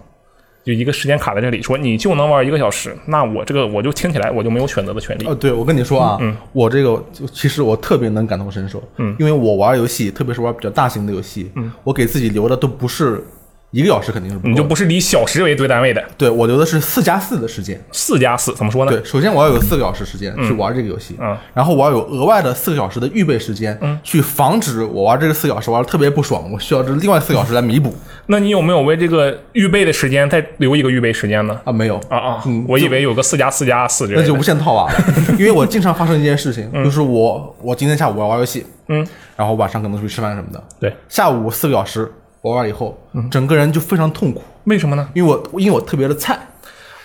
[0.63, 5.27] 就一个时间卡在这里，说你就能玩一个小时，那我这个我就听起来我就没有选择的权利。
[5.27, 6.37] 呃，对，我跟你说啊，嗯。
[6.53, 9.17] 我这个就其实我特别能感同身受，嗯。
[9.19, 13.25] 因为我玩游戏，特别是玩比较大型的游戏，嗯，我给自己留的都不是
[13.71, 17.81] 一个小时，肯定是不够你就不是以小时为对单位的，对我留的是四加四的时间。
[17.93, 18.91] 四加四怎么说呢？
[18.91, 27.95] 对，首先我要有四个小时时间去玩这个游戏，嗯然后我要有额外的四个小时的预备时间，嗯去防止我玩这个四个小时玩的特别不爽，我需要这另外四个小时来弥补
[28.27, 31.61] 那你有没有为这个预备的时间再留一个预备时间呢？
[31.65, 34.99] 啊，没有啊啊嗯，我以为有个四加四加四那就无限套娃了，
[35.39, 39.07] 因为我经常发生一件事情，就是我我今天下午我要玩游戏，嗯，
[39.37, 42.11] 然后晚上可能出去吃饭什么的，对，下午四个小时
[42.43, 43.29] 玩完以后，嗯。
[43.31, 45.09] 整个人就非常痛苦，为什么呢？
[45.15, 46.39] 因为我因为我特别的菜，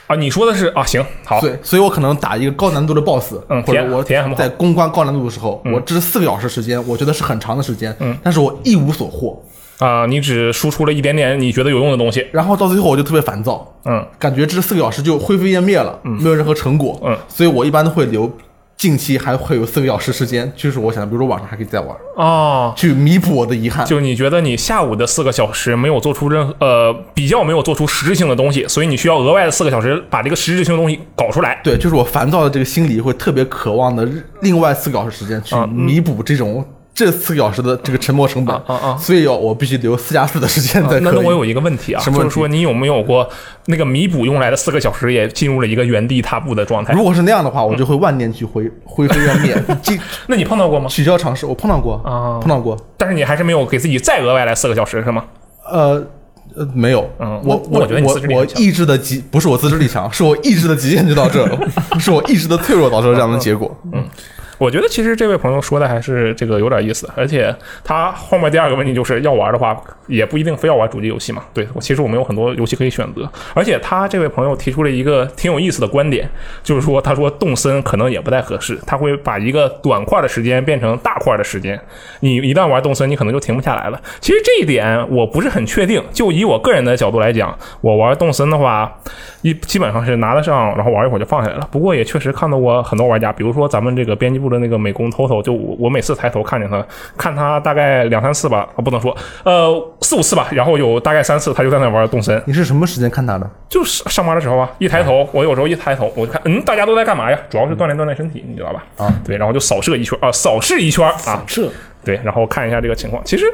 [0.07, 9.41] 啊，你说的是啊，行，好，对，所以我可能打一个高难度的 BOSS，嗯或者我在攻关高难度的时候，我这四个小时时间，我觉得是很长的时间，嗯，但是我一无所获，
[9.79, 16.13] 啊、你只输出了一点点你觉得有用的东西，然后到最后我就特别烦躁，嗯，感觉这四个小时就灰飞烟灭了，嗯。
[16.21, 18.31] 没有任何成果，嗯，所以我一般都会留
[18.78, 23.86] 近期还会有四个小时时间，就是我想，比如说晚上还可以再玩，哦，去弥补我的遗憾。
[23.86, 31.59] 就你觉得你下午的四个小时没有做出任何呃比较没有做出实质性的东西，所以你需要额外的四个小时把这个实质性的东西搞出来。
[31.63, 34.07] 对，就是我烦躁的这个心理会特别渴望的
[34.41, 36.63] 另外四个小时时间去弥补这种
[36.96, 41.02] 这四个小时的这个沉没成本啊啊啊所以要我必须留四加四的时间才可以。
[41.04, 43.30] 那那我有一个问题啊，什么就是说你有没有过
[43.66, 47.04] 那个弥补用来的四个小时也进入了一个原地踏步的状态如？
[47.04, 50.88] 果是那样的话，我就会万念俱灰，灰飞烟灭， 即那你碰到过吗？
[50.88, 51.46] 取消尝试。
[51.46, 52.78] 我碰到过啊碰到过。
[52.96, 55.26] 但是你还是没有给自己再额外来四个小时是吗？
[55.70, 56.02] 呃
[56.56, 61.60] 呃，没有，嗯我我觉得我很强意志的极不是我自制力强，是我意志的极限就到这了，
[62.00, 63.76] 是我意志的脆弱导致了这样的结果。
[64.58, 67.53] 我觉得其实这位朋友说的还是这个有点意思，而且
[67.84, 69.76] 他后面第二个问题就是要玩的话，
[70.08, 71.43] 也不一定非要玩主机游戏嘛。
[71.53, 76.30] 对，我其实我们有很多游戏可以选择，而且他这位朋友提出了一个挺有意思的观点，
[76.64, 81.80] 就是说他说动森可能也不太合适，他会把一个短块的时间变成大块的时间，
[82.22, 84.01] 你一旦玩动森，你可能就停不下来了。
[84.20, 88.91] 其实这一点我不是很确定，就以我个人的角度来讲，我玩动森的话，
[89.41, 91.68] 一基本上是拿得上，然后玩一会儿就放下来了。
[91.72, 96.86] 不过也确实看到过很多玩家，比如说咱们这个编辑的那个美工 Toto，就我我每次抬头看见他，
[97.18, 103.50] 看他大概两三次吧，啊不能说，呃四五次吧，然后有大概三次他就在那玩动森，你是什么时间看他的？
[103.70, 107.38] 就是上班的时候啊，一抬头，我有时候一抬头，我就看，嗯，大家都在干嘛呀？
[107.50, 108.84] 主要是锻炼锻炼身体，你知道吧？
[108.98, 111.70] 啊，对，然后就扫射一圈啊，扫视一圈啊，射
[112.04, 113.20] 对，然后看一下这个情况。
[113.26, 113.52] 其实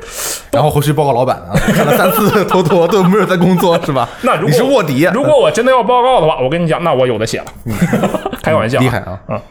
[0.52, 4.10] 然后回去报告老板啊，看了三次 头头都没有在工作是吧？
[4.24, 7.46] 那如果你是卧底，如果我真的要报告的话，我跟你讲，那我有的写了，
[8.44, 9.18] 开个玩笑，厉害啊！
[9.30, 9.42] 嗯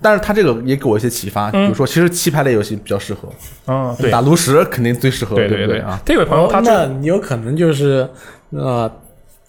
[0.00, 3.28] 但是他这个也给我一些启发，比如说，其实棋牌类游戏比较适合，
[3.66, 6.00] 嗯，对打炉石肯定最适合，对对对啊？
[6.04, 8.08] 这位朋友他哦那你有可能就是
[8.50, 8.90] 呃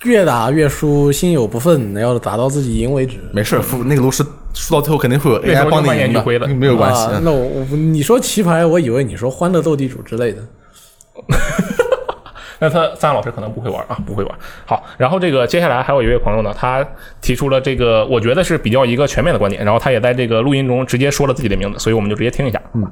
[0.03, 3.17] 越打越输，心有不忿，要打到自己赢为止。
[3.31, 4.23] 没事儿，输那个炉石
[4.53, 7.01] 输到最后肯定会有 AI 帮你赢的没有关系。
[7.03, 10.39] 啊那我我你说棋牌，我以为你说欢乐斗地主之类的。
[12.59, 14.39] 那他三老师可能不会玩啊，不会玩。
[14.65, 16.85] 好，然后这个接下来还有一位朋友呢，他
[17.21, 22.61] 提出了这个我觉得是比较一个全面的观点，然后他也在这个录音中直接说了自己的名字，所以我们就直接听一下。
[22.73, 22.89] 嗯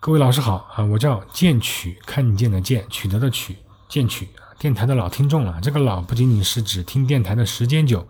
[0.00, 3.56] 各位老师好啊，我叫剑曲，看见的剑，取得的取，
[3.88, 5.58] 剑曲啊，电台的老听众了。
[5.60, 8.06] 这个老不仅仅是指听电台的时间久，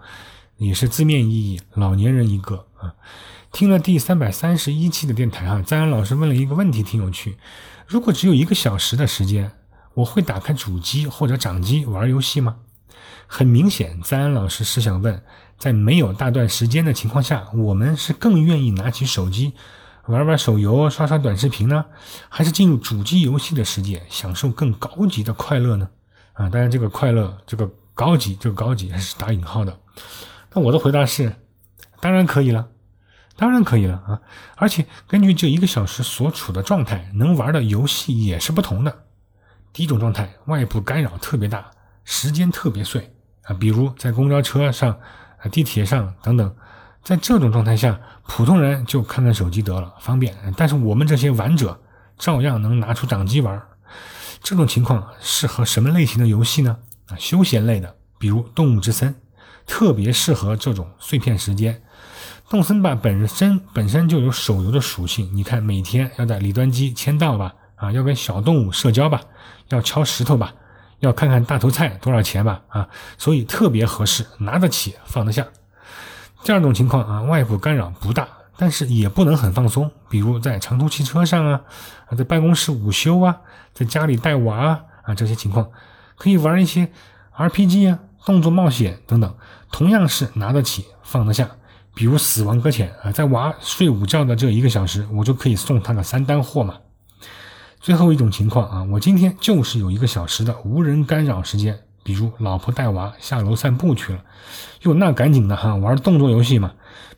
[0.58, 2.92] 也是字面意义，老年人一个啊。
[3.52, 7.38] 听了第三百三十一期的电台哈，赞恩老师问了一个问题，挺有趣。
[7.88, 9.50] 如果只有一个小时的时间，
[9.94, 12.56] 我会打开主机或者掌机玩游戏吗？
[13.26, 15.22] 很明显，赞恩老师是想问，
[15.56, 19.54] 在没有大段时间的情况下，我们是更愿意拿起手机
[20.04, 21.86] 玩玩手游、刷刷短视频呢，
[22.28, 25.88] 还是进入主机游戏的世界，享受更高级的快乐呢？
[26.34, 29.74] 啊，当然，这个快乐，这个高级，这个高级还是打引号的。
[30.52, 31.34] 那我的回答是，
[32.00, 32.68] 当然可以了。
[33.38, 34.20] 当然可以了啊！
[34.56, 39.04] 而且根据这一个小时所处的状态，能玩的游戏也是不同的。
[39.72, 41.70] 第一种状态，外部干扰特别大，
[42.04, 43.14] 时间特别碎
[43.44, 46.52] 啊，比如在公交车上、啊地铁上等等。
[47.04, 50.36] 在这种状态下，普通人就看看手机得了，方便。
[50.56, 51.80] 但是我们这些玩者
[52.18, 53.62] 照样能拿出掌机玩。
[54.42, 56.76] 这种情况适合什么类型的游戏呢？
[57.06, 59.14] 啊，休闲类的，比如《动物之森》，
[59.64, 61.80] 特别适合这种碎片时间。
[62.48, 69.20] 动森吧本身本身就有手游的属性，你看每天要在里端机签到吧，啊，要跟小动物社交吧，
[69.68, 70.54] 要敲石头吧，
[71.00, 72.88] 要看看大头菜多少钱吧，啊，
[73.18, 75.46] 所以特别合适，拿得起放得下。
[76.42, 78.26] 第二种情况啊，外部干扰不大，
[78.56, 81.60] 但是也不能很放松，比如在长途汽车上啊，
[82.06, 83.36] 啊，在办公室午休啊，
[83.74, 85.68] 在家里带娃啊，啊这些情况，
[86.16, 86.90] 可以玩一些
[87.36, 89.36] RPG 啊，动作冒险等等，
[89.70, 91.50] 同样是拿得起放得下。
[91.98, 96.76] 比如《死亡搁浅》啊，在娃睡午觉的这一个小时，我就可以送他个三单货嘛。
[97.80, 104.20] 最后一种情况啊，我今天就是有一个小时的无人干扰时间，比如老婆带娃下楼散步去了，
[104.82, 106.70] 哟，那赶紧的哈，玩动作游戏嘛，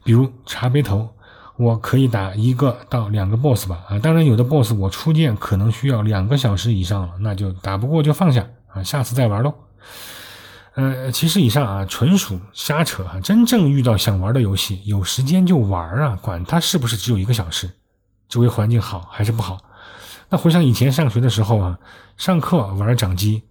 [0.02, 1.10] 比如茶杯头，
[1.58, 9.52] 我可以打一个到两个 boss 吧啊，当然有的 boss 我初见可能需要两个小时以上了，那就打不过就放下啊，下次再玩喽。
[10.80, 13.20] 呃，其实以上啊，纯属瞎扯啊！
[13.20, 17.70] 真正遇到想玩的游戏，有时间就玩啊，管它是不是只有一个小时，
[18.28, 19.58] 周围环境好还是不好。
[20.28, 21.78] 那回想以前上学的时候啊，
[22.16, 23.42] 上课玩掌机，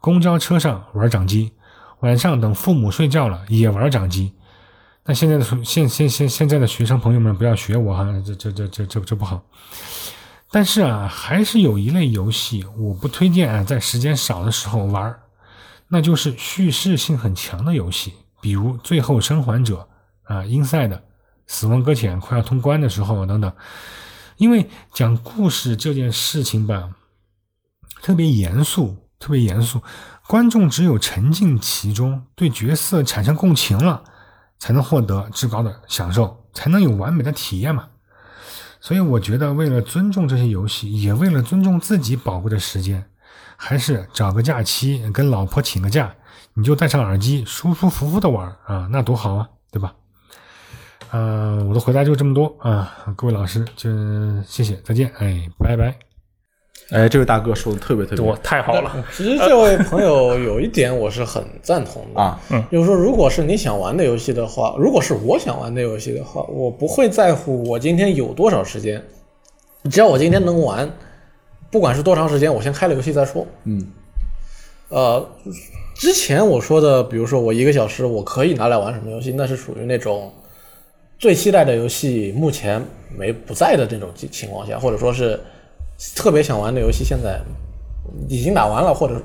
[0.00, 1.52] 公交车上玩掌机，
[2.00, 4.34] 晚上等父母睡觉了也玩掌机。
[5.04, 9.42] 那现在的现现现现在的学生朋友们不要学我哈，这这这这这这不好。
[10.50, 15.16] 但是啊，还是有一类游戏我不推荐啊，在时间少的时候玩。
[15.88, 19.88] 那就是叙事性很强的游戏，比如《最后生还者》
[20.34, 20.88] 啊，《Inside》
[21.46, 23.52] 《死亡搁浅》快要通关的时候等等。
[24.36, 26.90] 因为讲故事这件事情吧，
[28.02, 29.80] 特别严肃，特别严肃，
[30.26, 34.02] 观众只有沉浸其中，对角色产生共情了，
[34.58, 37.88] 才能获得至高的享受，才能有完美的体验嘛。
[38.80, 43.08] 所以我觉得，为了尊重这些游戏，也为了尊重自己宝贵的时间。
[43.56, 46.14] 还是找个假期跟老婆请个假，
[46.54, 49.94] 你就戴上耳机，舒舒服服的玩啊，那多好啊，对吧？
[51.10, 53.90] 呃，我的回答就这么多啊，各位老师就
[54.42, 55.94] 谢谢，再见，哎，拜拜。
[56.90, 59.04] 哎，这位大哥说的特别特别多，太好了。
[59.12, 62.40] 其实这位朋友有一点我是很赞同的啊，
[62.70, 69.02] 就是说，如果是你想玩的游戏的话，如果是我想玩的游戏的话，我不会在乎我今天有多少时间，
[69.90, 70.88] 只要我今天能玩。
[71.76, 73.46] 不管是多长时间，我先开了游戏再说。
[73.64, 73.86] 嗯，
[74.88, 75.28] 呃，
[75.94, 80.32] 之前我说的，比如说我一个小时我可以拿来玩什么游戏，那是属于那种
[81.18, 82.82] 最期待的游戏目前
[83.14, 85.38] 没不在的这种情况下，或者说是
[86.14, 87.38] 特别想玩的游戏现在
[88.26, 89.20] 已经打完了，或者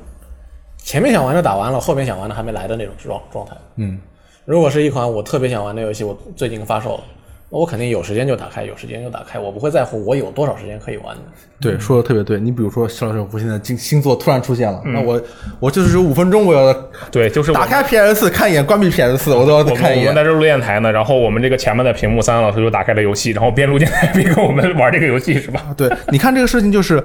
[0.78, 3.56] 前面想玩的打完了，后面想玩的还没来的那种状状态。
[3.78, 3.98] 嗯，
[4.44, 7.04] 如果是一款我特别想玩的游戏，我最近发售了。
[7.52, 11.22] 我肯定有时间就打开，有时间就打开，我不会在乎我有多少时间可以玩的。
[11.60, 12.40] 对，说的特别对。
[12.40, 15.22] 你比如说，肖老师，我现在星星座突然出现了，那我
[15.60, 16.74] 我就是有五分钟，我要
[17.12, 20.08] 对，就是打开 PS 四看一眼，关闭 PS 四，我都要看一眼。
[20.08, 25.62] 我们在这录电台呢，然后我们这个前面的屏幕，三三老师就打开了游戏，然后边录电台边跟我们玩这个游戏，是吧？
[25.76, 27.04] 对，你看这个事情就是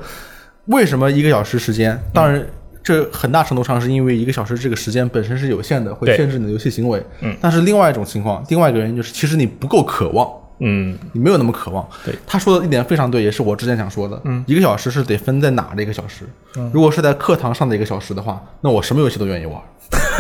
[0.66, 2.00] 为什么一个小时时间？
[2.14, 2.46] 当然，
[2.86, 7.04] 这很大程度上是因为一个小时这个时间本身是有限的，会限制你的游戏行为。
[7.20, 7.36] 嗯。
[7.40, 10.30] 但是另外一种情况，另外一个原因就是，其实你不够渴望。
[10.60, 11.86] 嗯，你没有那么渴望。
[12.04, 14.18] 对，他说的一点非常对，也是我之前想说的。
[14.24, 16.24] 嗯，一个小时是得分在哪的一个小时。
[16.56, 19.60] 嗯，如果是在课堂上的一个小时的话，那我什么游戏都愿意玩。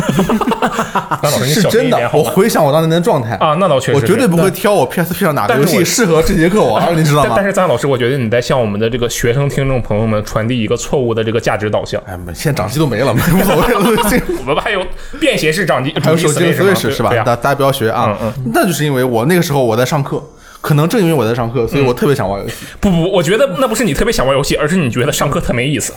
[1.46, 7.34] 是真的，我回想我当年的状态啊，那倒确实，我绝对不会挑我 PSP 上哪个游戏适合这节课玩，你知道吗？
[7.36, 12.00] 但是张老师，我觉得你在向我们的这个学生听众朋友们传递一个错误的这个价值导向。
[12.06, 13.80] 哎，现在掌机都没了， 无所谓了。
[14.40, 14.82] 我们还有
[15.20, 17.10] 便携式掌机，还有手机 Switch 是吧？
[17.24, 18.16] 大大家不要学啊。
[18.52, 20.22] 那就是因为我那个时候我在上课。
[20.62, 22.54] 可能正因为我在上课，所以我特别想玩游戏。
[22.80, 25.92] 不不，我觉得那不是你特别想玩游戏，而是你觉得上课特没意思。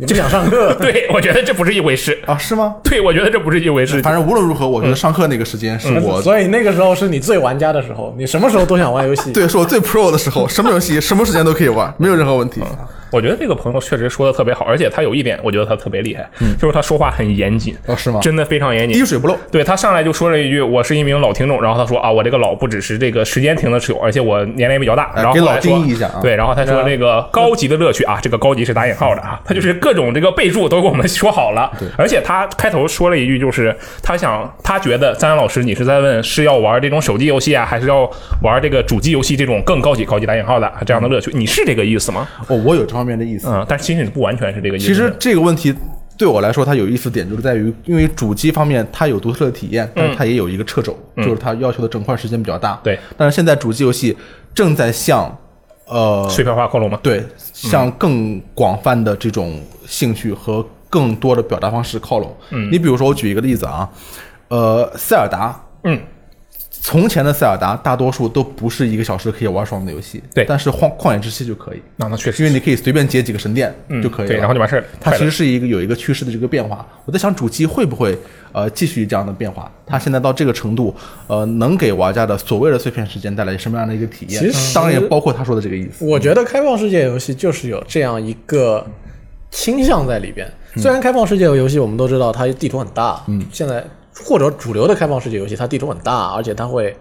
[0.00, 0.72] 你不想上课？
[0.80, 2.16] 对，我觉得这不是一回事。
[2.24, 2.76] 啊，是吗？
[2.84, 4.00] 对，我觉得这不是一回事。
[4.00, 9.30] 反正无论如何，我觉得上课那个时间是我所以那个时候是你最玩家的时候，你什么时候都想玩游戏。
[9.34, 12.62] 对，是我最 pro 的时候，什么游戏什么时间都可以玩，没有任何问题。
[13.10, 16.28] 我觉得这个朋友确实说的特别好，而且他有一点，我觉得他特别厉害，
[16.58, 18.20] 就是他说话很严谨，哦，是吗？
[18.20, 19.04] 真的非常严谨滴。
[19.04, 19.36] 水不漏。
[19.50, 31.72] 对他上来就说了一句：“我是一名老听众。”然后他说：“啊，我这个老不只是这个时间停的持有，而且我年龄也比较大。”然后哎给老后来说定义一下啊对，然后他说这个高级的乐趣啊，这个高级是打引号的啊，他就是各种这个备注都给我们说好了。
[31.78, 38.10] 对而且他开头说了一句，就是他想他觉得张安老师你是在问是要玩这种手机游戏啊，还是要
[38.42, 41.30] 玩这个主机游戏这种更高级高级打引号的这样的乐趣？
[41.34, 42.28] 你是这个意思吗？
[42.48, 43.48] 哦，我有这方面的意思。
[43.48, 44.86] 嗯，但其实不完全是这个意思。
[44.86, 45.72] 其实这个问题
[46.16, 52.72] 对我来说，它有意思点就是在于，因为主机方面它有独特的体验，但是它也有一个掣肘，就是它要求的整块时间比较大。
[52.72, 54.16] 嗯对，但是现在主机游戏
[54.52, 55.34] 正在向
[55.86, 56.98] 呃碎片化靠拢吗？
[57.02, 62.36] 对向更广泛的这种兴趣和更多的表达方式靠拢。
[62.50, 63.88] 嗯，你比如说，我举一个例子啊，
[64.48, 66.00] 呃，塞尔达，嗯，
[66.80, 74.86] 从前的塞尔达大多数都不是一个小时可以玩爽的游戏，对但是荒旷野之息就可以，那那确实因为你可以随便接几个神殿就可以了，对，然后就完事儿了。
[75.00, 76.86] 它其实是一个有一个趋势的这个变化。
[77.04, 78.16] 我在想主机会不会
[78.52, 79.70] 呃继续这样的变化？
[79.84, 80.94] 它现在到这个程度，
[81.26, 84.50] 呃，能给玩家的所谓的碎片时间带来什么样的一个体验其？
[84.50, 86.04] 实当然也包括他说的这个意思。
[86.04, 88.86] 我觉得开放世界游戏就是有这样一个
[89.50, 90.46] 倾向在里边。
[90.76, 93.84] 虽然开放世界游戏我们都知道它地图很大，嗯，现在
[94.24, 96.94] 或者主流的开放世界游戏它地图很大，而且它会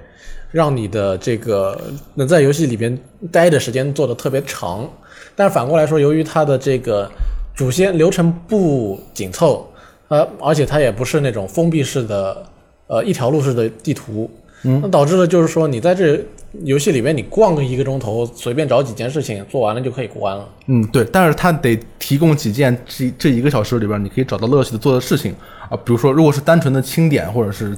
[0.51, 1.79] 让你的这个
[2.15, 2.97] 能在游戏里边
[3.31, 4.87] 待的时间做的特别长。
[5.35, 7.09] 但是反过来说，由于它的这个
[7.55, 9.67] 主线流程不紧凑，
[10.07, 12.43] 呃，而且它也不是那种封闭式的
[12.87, 14.29] 呃一条路式的地图，
[14.63, 16.19] 嗯，那导致了就是说你在这
[16.63, 20.49] 游戏里面你逛个一个钟头，随便找几件事情做完了就可以过关了。
[20.65, 25.33] 嗯，对，但是它得提供几件这这一个小时里边你可以找到乐趣的做的事情
[25.69, 27.77] 啊，比如说如果是单纯的清点或者是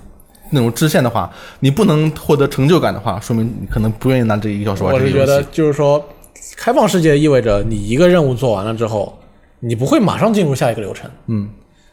[0.51, 5.43] 那种支线的话，你不能获得成就感的话，说明你可能不愿意拿这一个小时玩我是觉得。
[5.51, 6.03] 就是说，
[6.55, 9.15] 开放世界意味着你一个任务做完了之后，
[9.59, 11.07] 你不会马上进入下一个流程。
[11.27, 11.49] 嗯，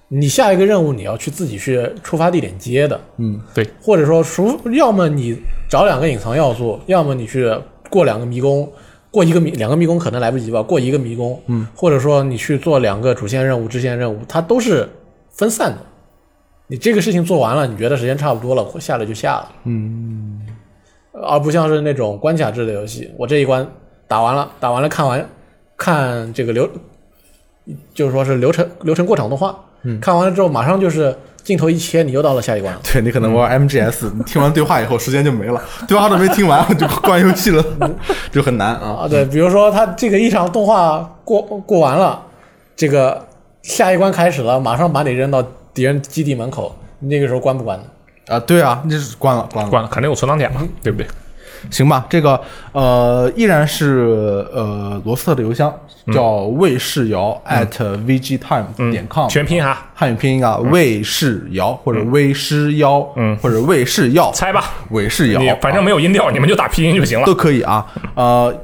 [0.08, 3.00] 你下一个任务你要去自己去出发地点接的。
[3.16, 5.36] 嗯，对，或者说，除要么你
[5.68, 7.52] 找两个隐藏要素，要么你去
[7.90, 8.70] 过两个迷宫，
[9.10, 14.88] 过一个迷两个迷宫可能来不及吧，过一个迷宫，嗯，或者说你去做两个主线任务、支线任务，它都是
[15.30, 15.78] 分散的。
[16.68, 20.40] 你这个事情做完了，你觉得时间差不多了，下来就下了，嗯，
[21.12, 23.66] 而不像是那种关卡制的游戏，我这一关
[24.06, 25.28] 打完了，打完了看完
[25.76, 26.68] 看这个流，
[27.94, 32.80] 就是说是流程流程过场动画，嗯，看完了之后马上就是镜头一切，你又到了下一关了。
[32.82, 37.64] 对你可能玩 MGS， 你听完对话以后时间就没了，对话都没听完 就关游戏了，
[38.32, 39.02] 就很难啊。
[39.02, 42.20] 啊，对，比如说他这个一场动画过过完了，
[42.74, 43.24] 这个
[43.62, 47.84] 下一关开始了，马上把你扔到敌人基地门口，那个时候关不关呢？
[48.28, 49.70] 啊，对啊，那是关了关了。
[49.70, 51.06] 关了，肯定有存档点嘛，对不对？
[51.70, 52.40] 行吧，这个
[52.72, 55.72] 呃依然是呃罗斯特的邮箱
[56.12, 57.68] 叫魏世尧 at
[58.06, 65.40] vgtime 点 com，、全拼哈，汉语拼音啊，魏世尧或者魏师尧，嗯，或者魏世耀，猜吧，魏世尧。
[65.40, 67.26] 你，反正没有音调，你们就打拼音就行了。
[67.26, 67.34] 都。
[67.34, 67.86] 可以啊。
[68.14, 68.54] 呃，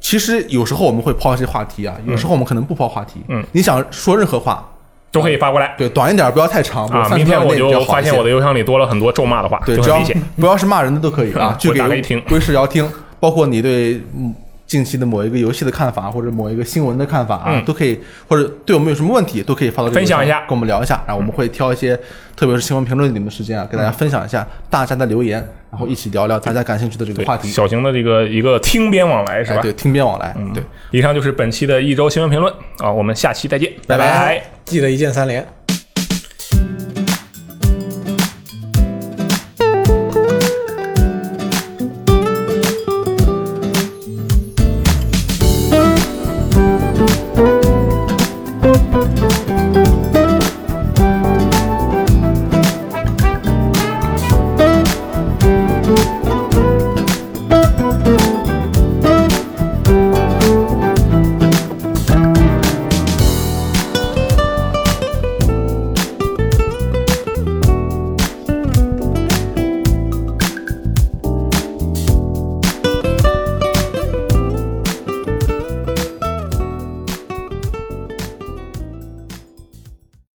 [0.00, 3.20] 其实有时候我们会抛一些话题啊，有时候我们可能不抛话题。
[3.28, 4.66] 嗯，你想说任何话，
[5.12, 7.08] 都可以发过来对，短一点，不要太长，啊！
[7.14, 10.22] 明天我就发现我的邮箱里多了很多咒骂的话，对，只要就很危险。
[10.40, 12.90] 不要是骂人的都可以啊嗯，就给听威视遥听，
[13.20, 14.34] 包括你对嗯
[14.72, 17.64] 近期的某一个游戏的看法，或者某一个新闻的看法啊，嗯。
[17.66, 20.40] 都可以，或者对我们有什么问题，都可以发到这个分享一下。
[20.40, 21.94] 跟我们聊一下，然后我们会挑一些，
[22.34, 29.58] 特别是新闻评论里面的时间啊，给大家分享一下大家的留言，然后一起聊聊大家感兴趣的这个话题，小型的这个一个听边往来是吧？
[29.58, 30.64] 哎，对，听边往来，对。
[30.90, 33.98] 以上就是本期的一周新闻评论啊，我们下期再见，拜。
[33.98, 34.42] 拜拜。
[34.64, 35.46] 记得一键三连。